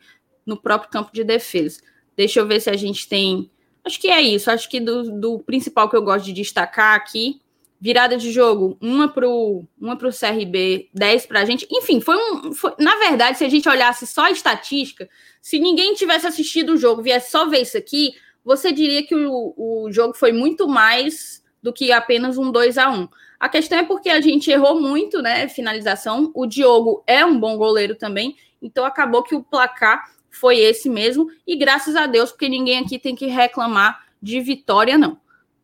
[0.46, 1.82] no próprio campo de defesa.
[2.18, 3.50] Deixa eu ver se a gente tem.
[3.86, 4.50] Acho que é isso.
[4.50, 7.40] Acho que do, do principal que eu gosto de destacar aqui
[7.80, 11.68] virada de jogo, uma pro, uma pro CRB, 10 pra gente.
[11.70, 12.52] Enfim, foi um.
[12.52, 15.08] Foi, na verdade, se a gente olhasse só a estatística,
[15.40, 19.54] se ninguém tivesse assistido o jogo, viesse só ver isso aqui, você diria que o,
[19.56, 23.08] o jogo foi muito mais do que apenas um 2 a 1
[23.40, 25.48] A questão é porque a gente errou muito, né?
[25.48, 26.32] Finalização.
[26.34, 31.30] O Diogo é um bom goleiro também, então acabou que o placar foi esse mesmo.
[31.46, 35.18] E graças a Deus, porque ninguém aqui tem que reclamar de vitória, não.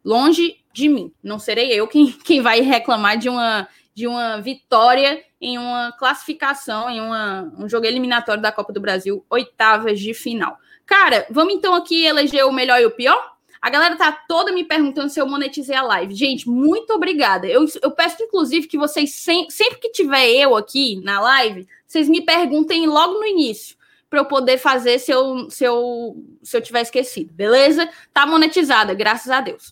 [0.04, 1.12] Longe de mim.
[1.22, 6.90] Não serei eu quem, quem vai reclamar de uma, de uma vitória em uma classificação,
[6.90, 10.58] em uma, um jogo eliminatório da Copa do Brasil, oitavas de final.
[10.86, 13.32] Cara, vamos então aqui eleger o melhor e o pior?
[13.62, 16.16] A galera tá toda me perguntando se eu monetizei a live.
[16.16, 17.46] Gente, muito obrigada.
[17.48, 22.10] Eu, eu peço, inclusive, que vocês, sem, sempre que tiver eu aqui na live, vocês
[22.10, 23.78] me perguntem logo no início
[24.12, 27.90] para eu poder fazer se eu, se, eu, se eu tiver esquecido, beleza?
[28.14, 29.72] Tá monetizada, graças a Deus.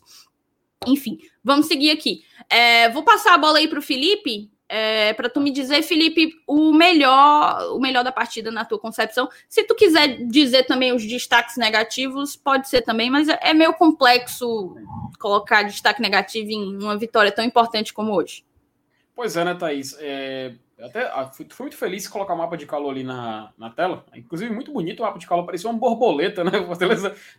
[0.88, 2.24] Enfim, vamos seguir aqui.
[2.50, 6.32] É, vou passar a bola aí para o Felipe, é, para tu me dizer, Felipe,
[6.48, 9.28] o melhor, o melhor da partida na tua concepção.
[9.50, 13.74] Se tu quiser dizer também os destaques negativos, pode ser também, mas é, é meio
[13.74, 14.74] complexo
[15.20, 18.46] colocar destaque negativo em uma vitória tão importante como hoje.
[19.14, 19.98] Pois é, né, Thaís?
[20.00, 23.52] É, até ah, fui, fui, muito feliz em colocar o mapa de calor ali na,
[23.58, 24.06] na tela.
[24.16, 26.52] Inclusive, muito bonito o mapa de calor, parecia uma borboleta, né?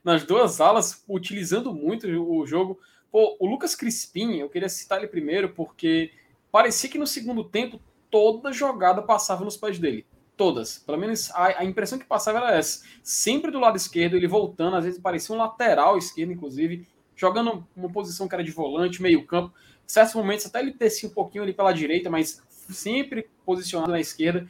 [0.05, 2.79] Nas duas salas, utilizando muito o jogo.
[3.11, 6.13] Pô, o Lucas Crispim, eu queria citar ele primeiro porque
[6.53, 7.81] parecia que no segundo tempo
[8.11, 10.07] toda jogada passava nos pés dele.
[10.37, 10.79] Todas.
[10.79, 12.85] Pelo menos a, a, impressão que passava era essa.
[13.03, 17.91] Sempre do lado esquerdo, ele voltando, às vezes parecia um lateral esquerdo, inclusive, jogando uma
[17.91, 19.53] posição que era de volante, meio campo.
[19.85, 22.43] Em certos momentos até ele descia um pouquinho ali pela direita, mas
[22.73, 24.47] sempre posicionado na esquerda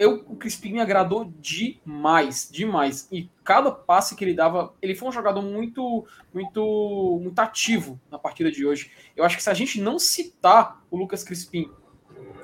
[0.00, 3.06] eu, o Crispim me agradou demais, demais.
[3.12, 8.18] E cada passe que ele dava, ele foi um jogador muito, muito, muito ativo na
[8.18, 8.90] partida de hoje.
[9.14, 11.70] Eu acho que se a gente não citar o Lucas Crispim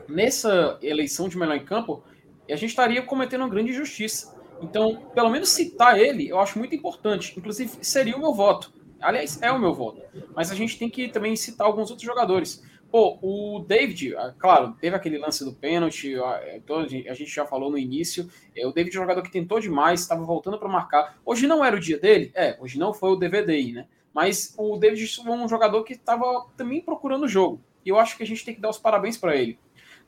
[0.07, 2.05] nessa eleição de melhor em campo,
[2.47, 4.39] a gente estaria cometendo uma grande injustiça.
[4.61, 7.33] Então, pelo menos citar ele, eu acho muito importante.
[7.39, 8.71] Inclusive, seria o meu voto.
[9.01, 10.03] Aliás, é o meu voto.
[10.35, 12.63] Mas a gente tem que também citar alguns outros jogadores.
[12.97, 16.63] Pô, o David, ah, claro, teve aquele lance do pênalti, é,
[17.11, 18.27] a gente já falou no início.
[18.57, 21.19] É, o David é um jogador que tentou demais, estava voltando para marcar.
[21.23, 22.33] Hoje não era o dia dele?
[22.35, 23.87] É, hoje não foi o DVD, né?
[24.15, 27.61] Mas o David foi um jogador que estava também procurando o jogo.
[27.85, 29.59] E eu acho que a gente tem que dar os parabéns para ele.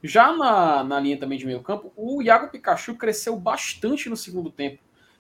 [0.03, 4.51] Já na, na linha também de meio campo, o Iago Pikachu cresceu bastante no segundo
[4.51, 4.79] tempo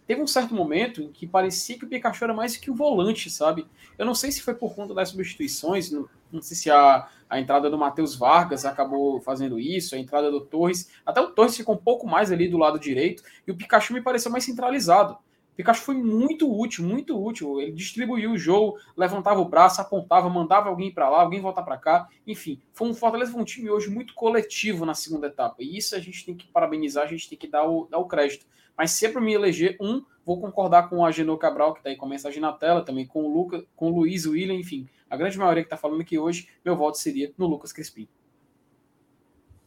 [0.09, 3.28] teve um certo momento em que parecia que o Pikachu era mais que o volante,
[3.28, 3.66] sabe?
[3.98, 7.38] Eu não sei se foi por conta das substituições, não, não sei se a, a
[7.38, 11.74] entrada do Matheus Vargas acabou fazendo isso, a entrada do Torres, até o Torres ficou
[11.74, 15.12] um pouco mais ali do lado direito, e o Pikachu me pareceu mais centralizado.
[15.52, 17.61] O Pikachu foi muito útil, muito útil.
[17.61, 21.76] Ele distribuiu o jogo, levantava o braço, apontava, mandava alguém para lá, alguém voltar para
[21.76, 22.09] cá.
[22.24, 25.56] Enfim, foi um Fortaleza foi um time hoje muito coletivo na segunda etapa.
[25.59, 28.06] E isso a gente tem que parabenizar, a gente tem que dar o, dar o
[28.06, 28.46] crédito.
[28.79, 31.91] Mas se é para me eleger um, vou concordar com o Agenor Cabral, que está
[31.91, 34.89] aí com a mensagem na tela, também com o Luca, com o Luiz William, enfim.
[35.11, 38.07] A grande maioria que está falando aqui hoje, meu voto seria no Lucas Crispim.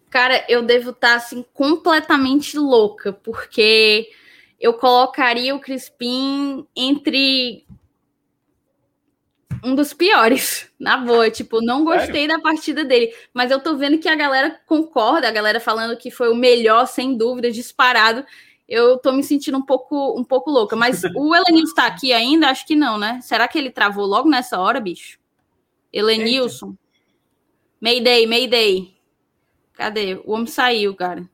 [0.09, 4.09] Cara, eu devo estar tá, assim completamente louca, porque
[4.59, 7.66] eu colocaria o Crispim entre
[9.64, 11.30] um dos piores, na boa.
[11.30, 12.28] Tipo, não gostei Sério?
[12.30, 16.12] da partida dele, mas eu tô vendo que a galera concorda, a galera falando que
[16.12, 18.26] foi o melhor, sem dúvida, disparado
[18.72, 20.78] eu tô me sentindo um pouco, um pouco louca.
[20.78, 22.47] Mas o Elenilson está aqui ainda?
[22.47, 23.19] Acho que não, né?
[23.22, 25.19] Será que ele travou logo nessa hora, bicho?
[25.91, 26.74] Elenilson.
[27.82, 28.95] Mayday, Mayday.
[29.74, 30.22] Cadê?
[30.24, 31.30] O homem saiu, cara.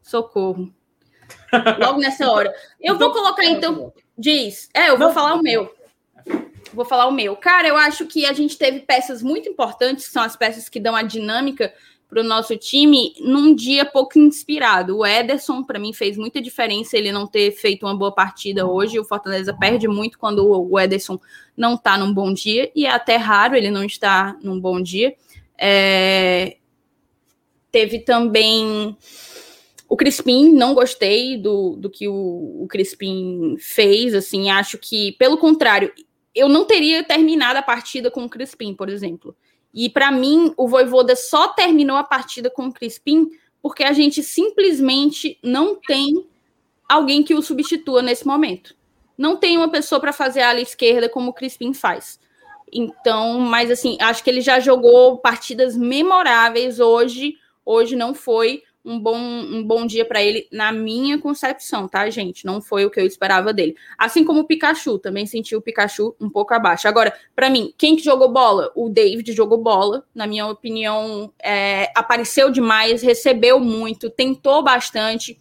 [0.00, 0.72] Socorro.
[1.80, 2.54] Logo nessa hora.
[2.80, 3.92] Eu vou então, colocar, então.
[4.16, 4.68] Diz.
[4.72, 5.74] É, eu vou falar o meu.
[6.72, 7.34] Vou falar o meu.
[7.34, 10.78] Cara, eu acho que a gente teve peças muito importantes, que são as peças que
[10.78, 11.74] dão a dinâmica
[12.10, 14.98] para o nosso time num dia pouco inspirado.
[14.98, 18.98] O Ederson, para mim, fez muita diferença ele não ter feito uma boa partida hoje.
[18.98, 21.20] O Fortaleza perde muito quando o Ederson
[21.56, 25.14] não está num bom dia, e é até raro ele não estar num bom dia.
[25.56, 26.56] É...
[27.70, 28.96] Teve também
[29.88, 35.38] o Crispim, não gostei do, do que o, o Crispim fez, assim, acho que, pelo
[35.38, 35.92] contrário,
[36.34, 39.36] eu não teria terminado a partida com o Crispim, por exemplo.
[39.72, 43.30] E para mim, o Voivoda só terminou a partida com o Crispim
[43.62, 46.26] porque a gente simplesmente não tem
[46.88, 48.74] alguém que o substitua nesse momento.
[49.16, 52.18] Não tem uma pessoa para fazer a ala esquerda como o Crispim faz.
[52.72, 57.36] Então, mas assim, acho que ele já jogou partidas memoráveis hoje.
[57.64, 62.46] Hoje não foi um bom, um bom dia para ele, na minha concepção, tá, gente?
[62.46, 63.76] Não foi o que eu esperava dele.
[63.98, 66.88] Assim como o Pikachu, também senti o Pikachu um pouco abaixo.
[66.88, 68.72] Agora, para mim, quem que jogou bola?
[68.74, 75.38] O David jogou bola, na minha opinião, é, apareceu demais, recebeu muito, tentou bastante,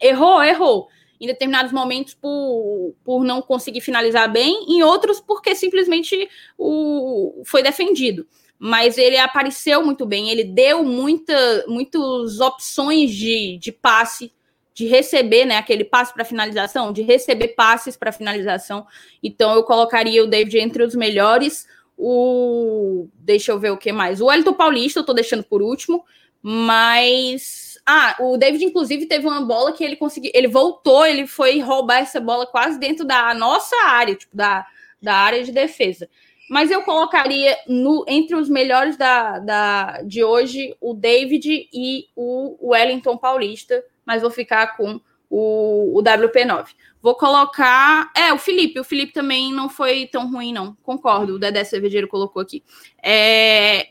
[0.00, 0.88] errou, errou.
[1.20, 7.60] Em determinados momentos por, por não conseguir finalizar bem, em outros porque simplesmente o, foi
[7.60, 8.24] defendido
[8.58, 14.32] mas ele apareceu muito bem, ele deu muita, muitas opções de, de passe,
[14.74, 18.86] de receber, né, aquele passe para finalização, de receber passes para finalização.
[19.22, 21.66] Então eu colocaria o David entre os melhores.
[21.96, 24.20] O deixa eu ver o que mais.
[24.20, 26.04] O Elton Paulista eu tô deixando por último,
[26.40, 31.58] mas ah, o David inclusive teve uma bola que ele conseguiu, ele voltou, ele foi
[31.58, 34.64] roubar essa bola quase dentro da nossa área, tipo da,
[35.02, 36.08] da área de defesa.
[36.48, 42.70] Mas eu colocaria no, entre os melhores da, da, de hoje o David e o
[42.70, 46.68] Wellington Paulista, mas vou ficar com o, o WP9.
[47.02, 48.10] Vou colocar.
[48.16, 48.80] É, o Felipe.
[48.80, 50.74] O Felipe também não foi tão ruim, não.
[50.82, 51.34] Concordo.
[51.34, 52.64] O Dedé Cervejeiro colocou aqui.
[53.02, 53.90] É,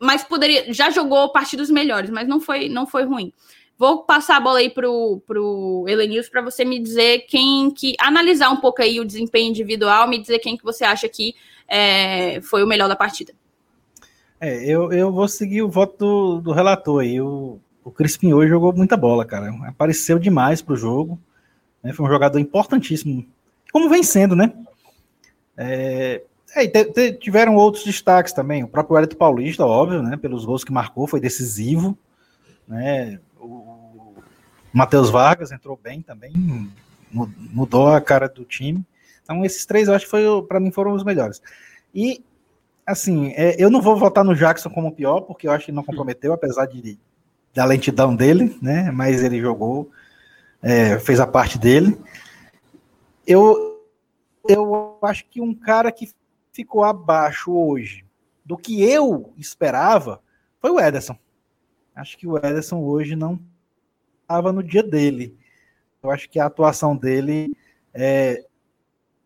[0.00, 0.72] mas poderia.
[0.72, 3.32] Já jogou partidos melhores, mas não foi, não foi ruim.
[3.78, 7.94] Vou passar a bola aí pro, pro Elenils para você me dizer quem que.
[8.00, 11.34] analisar um pouco aí o desempenho individual, me dizer quem que você acha que
[11.68, 13.32] é, foi o melhor da partida.
[14.40, 17.20] É, eu, eu vou seguir o voto do, do relator aí.
[17.20, 19.48] O, o Crispim hoje jogou muita bola, cara.
[19.68, 21.16] Apareceu demais pro jogo.
[21.80, 21.92] Né?
[21.92, 23.24] Foi um jogador importantíssimo.
[23.72, 24.52] Como vem sendo, né?
[25.56, 26.22] É,
[26.54, 28.64] é, te, te, tiveram outros destaques também.
[28.64, 30.16] O próprio Hélito Paulista, óbvio, né?
[30.16, 31.96] Pelos gols que marcou, foi decisivo.
[32.66, 33.18] Né?
[34.78, 36.32] Matheus Vargas entrou bem também,
[37.10, 38.86] mudou a cara do time.
[39.24, 41.42] Então, esses três eu acho que para mim foram os melhores.
[41.92, 42.24] E,
[42.86, 45.82] assim, é, eu não vou votar no Jackson como pior, porque eu acho que não
[45.82, 46.96] comprometeu, apesar de,
[47.52, 48.92] da lentidão dele, né?
[48.92, 49.90] Mas ele jogou,
[50.62, 51.98] é, fez a parte dele.
[53.26, 53.84] Eu,
[54.48, 56.08] eu acho que um cara que
[56.52, 58.04] ficou abaixo hoje
[58.44, 60.22] do que eu esperava
[60.60, 61.18] foi o Ederson.
[61.96, 63.40] Acho que o Ederson hoje não
[64.28, 65.34] estava no dia dele.
[66.02, 67.56] Eu acho que a atuação dele
[67.94, 68.44] é.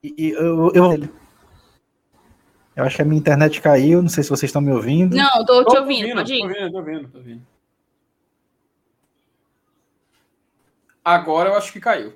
[0.02, 1.08] E, eu, eu,
[2.74, 5.16] eu acho que a minha internet caiu, não sei se vocês estão me ouvindo.
[5.16, 6.38] Não, estou te ouvindo, pode ir.
[6.38, 7.42] Tô ouvindo, tô ouvindo, tô ouvindo.
[11.04, 12.14] Agora eu acho que caiu.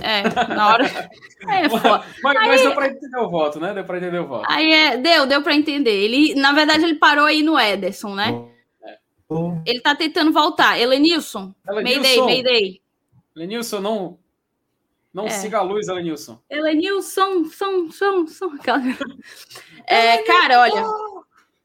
[0.00, 0.22] É,
[0.54, 0.84] na hora.
[1.40, 3.72] É, mas, aí, mas deu para entender o voto, né?
[3.72, 4.44] Deu para entender o voto.
[4.50, 5.92] Aí é, deu, deu para entender.
[5.92, 8.47] Ele, na verdade, ele parou aí no Ederson, né?
[9.66, 10.78] Ele tá tentando voltar.
[10.78, 12.82] Elenilson, Mayday, Mayday.
[13.36, 14.18] Elenilson, não,
[15.12, 15.30] não é.
[15.30, 16.40] siga a luz, Elenilson.
[16.48, 18.54] Elenilson, som, som, som.
[19.86, 20.84] É, cara, olha.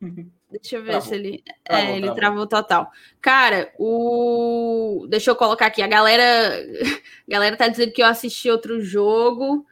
[0.53, 1.09] Deixa eu ver travou.
[1.09, 1.43] se ele.
[1.63, 2.15] Travou, é, ele travou.
[2.15, 2.91] travou total.
[3.19, 5.07] Cara, o.
[5.09, 5.81] Deixa eu colocar aqui.
[5.81, 6.23] A galera.
[7.27, 9.65] A galera tá dizendo que eu assisti outro jogo.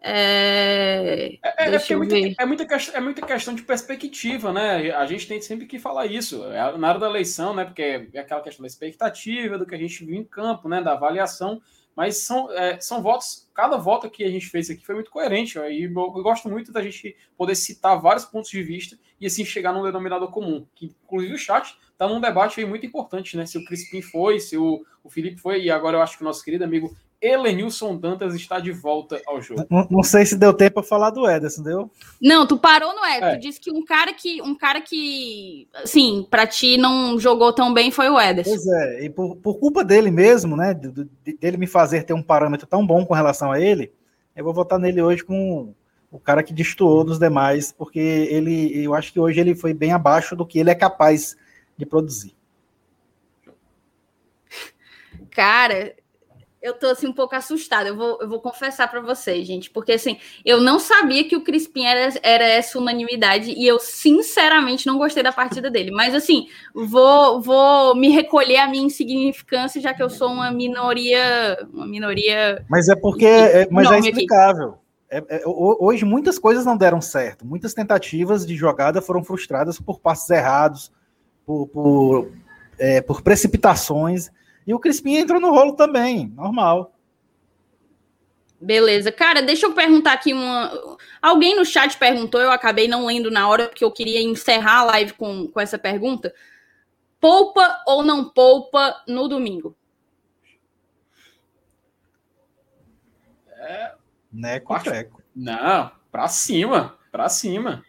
[0.00, 4.92] É, é, é, é, muita, é, muita, é muita questão de perspectiva, né?
[4.92, 6.44] A gente tem sempre que falar isso.
[6.46, 7.64] É na hora da eleição, né?
[7.64, 10.80] Porque é aquela questão da expectativa, do que a gente viu em campo, né?
[10.80, 11.60] Da avaliação.
[11.96, 15.58] Mas são, é, são votos, cada voto que a gente fez aqui foi muito coerente.
[15.58, 19.44] E eu, eu, gosto muito da gente poder citar vários pontos de vista e assim
[19.44, 20.64] chegar num denominador comum.
[20.76, 23.46] Que, inclusive, o chat está num debate muito importante, né?
[23.46, 26.24] Se o Crispim foi, se o, o Felipe foi, e agora eu acho que o
[26.24, 29.66] nosso querido amigo Elenilson Dantas está de volta ao jogo.
[29.68, 31.90] Não, não sei se deu tempo para falar do Ederson, deu?
[32.22, 33.26] Não, tu parou no Ederson.
[33.26, 33.36] É.
[33.36, 37.74] Tu disse que um cara que, um cara que, sim, para ti não jogou tão
[37.74, 38.50] bem foi o Ederson.
[38.50, 42.66] Pois é, e por, por culpa dele mesmo, né, dele me fazer ter um parâmetro
[42.66, 43.92] tão bom com relação a ele,
[44.36, 45.74] eu vou votar nele hoje com
[46.10, 49.92] o cara que destoou dos demais, porque ele, eu acho que hoje ele foi bem
[49.92, 51.36] abaixo do que ele é capaz
[51.76, 52.34] de produzir.
[55.30, 55.94] Cara,
[56.60, 57.88] Eu tô assim um pouco assustada.
[57.88, 61.42] Eu vou, eu vou confessar para vocês, gente, porque assim, eu não sabia que o
[61.42, 65.92] Crispim era, era essa unanimidade e eu sinceramente não gostei da partida dele.
[65.92, 71.66] Mas assim, vou, vou me recolher a minha insignificância, já que eu sou uma minoria,
[71.72, 72.64] uma minoria.
[72.68, 74.78] Mas é porque, é, mas é explicável.
[75.10, 77.46] É, é, hoje muitas coisas não deram certo.
[77.46, 80.92] Muitas tentativas de jogada foram frustradas por passos errados,
[81.46, 82.32] por, por,
[82.78, 84.30] é, por precipitações.
[84.68, 86.94] E o Crispim entrou no rolo também, normal.
[88.60, 89.10] Beleza.
[89.10, 90.98] Cara, deixa eu perguntar aqui uma.
[91.22, 94.84] Alguém no chat perguntou, eu acabei não lendo na hora, porque eu queria encerrar a
[94.84, 96.34] live com, com essa pergunta.
[97.18, 99.74] Poupa ou não poupa no domingo?
[103.56, 103.94] É.
[104.30, 104.74] Neco.
[105.34, 107.82] Não, pra cima, pra cima.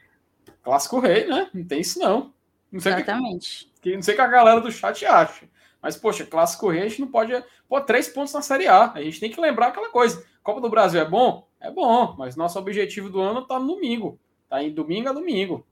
[0.64, 1.50] Clássico rei, né?
[1.54, 2.34] Não tem isso, não.
[2.72, 3.70] não Exatamente.
[3.82, 5.46] Que, não sei o que a galera do chat acha.
[5.82, 7.32] Mas, poxa, clássico rei, a gente não pode.
[7.68, 8.92] Pô, três pontos na Série A.
[8.94, 10.26] A gente tem que lembrar aquela coisa.
[10.44, 11.48] Copa do Brasil é bom?
[11.60, 14.20] É bom, mas nosso objetivo do ano tá no domingo.
[14.50, 15.66] Tá em domingo a domingo.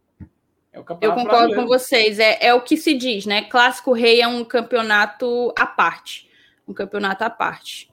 [0.71, 1.61] É o campeonato Eu concordo brasileiro.
[1.61, 2.19] com vocês.
[2.19, 3.43] É, é o que se diz, né?
[3.43, 6.29] Clássico rei é um campeonato à parte.
[6.67, 7.89] Um campeonato à parte.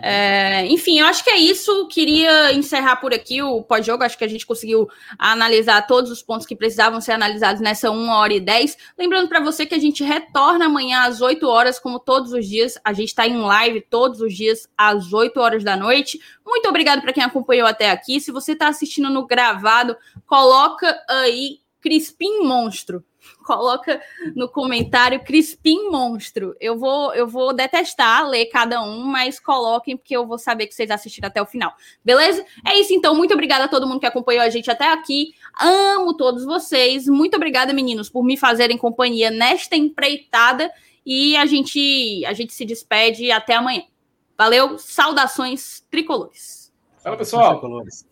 [0.00, 1.86] É, enfim, eu acho que é isso.
[1.88, 4.02] Queria encerrar por aqui o pós-jogo.
[4.02, 4.88] Acho que a gente conseguiu
[5.18, 8.76] analisar todos os pontos que precisavam ser analisados nessa 1 hora e 10.
[8.98, 12.78] Lembrando para você que a gente retorna amanhã às 8 horas, como todos os dias.
[12.84, 16.20] A gente está em live todos os dias às 8 horas da noite.
[16.44, 18.20] Muito obrigado para quem acompanhou até aqui.
[18.20, 19.96] Se você está assistindo no gravado,
[20.26, 23.04] coloca aí Crispim Monstro
[23.42, 24.00] coloca
[24.34, 26.54] no comentário Crispim Monstro.
[26.60, 30.74] Eu vou, eu vou detestar ler cada um, mas coloquem, porque eu vou saber que
[30.74, 31.72] vocês assistiram até o final.
[32.04, 32.44] Beleza?
[32.66, 33.14] É isso então.
[33.14, 35.34] Muito obrigada a todo mundo que acompanhou a gente até aqui.
[35.60, 37.06] Amo todos vocês.
[37.06, 40.70] Muito obrigada, meninos, por me fazerem companhia nesta empreitada.
[41.04, 43.82] E a gente, a gente se despede até amanhã.
[44.38, 46.72] Valeu, saudações tricolores.
[47.02, 47.52] Fala, pessoal.
[47.52, 48.11] Tricolores.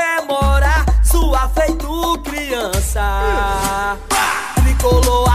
[4.81, 5.30] tricolor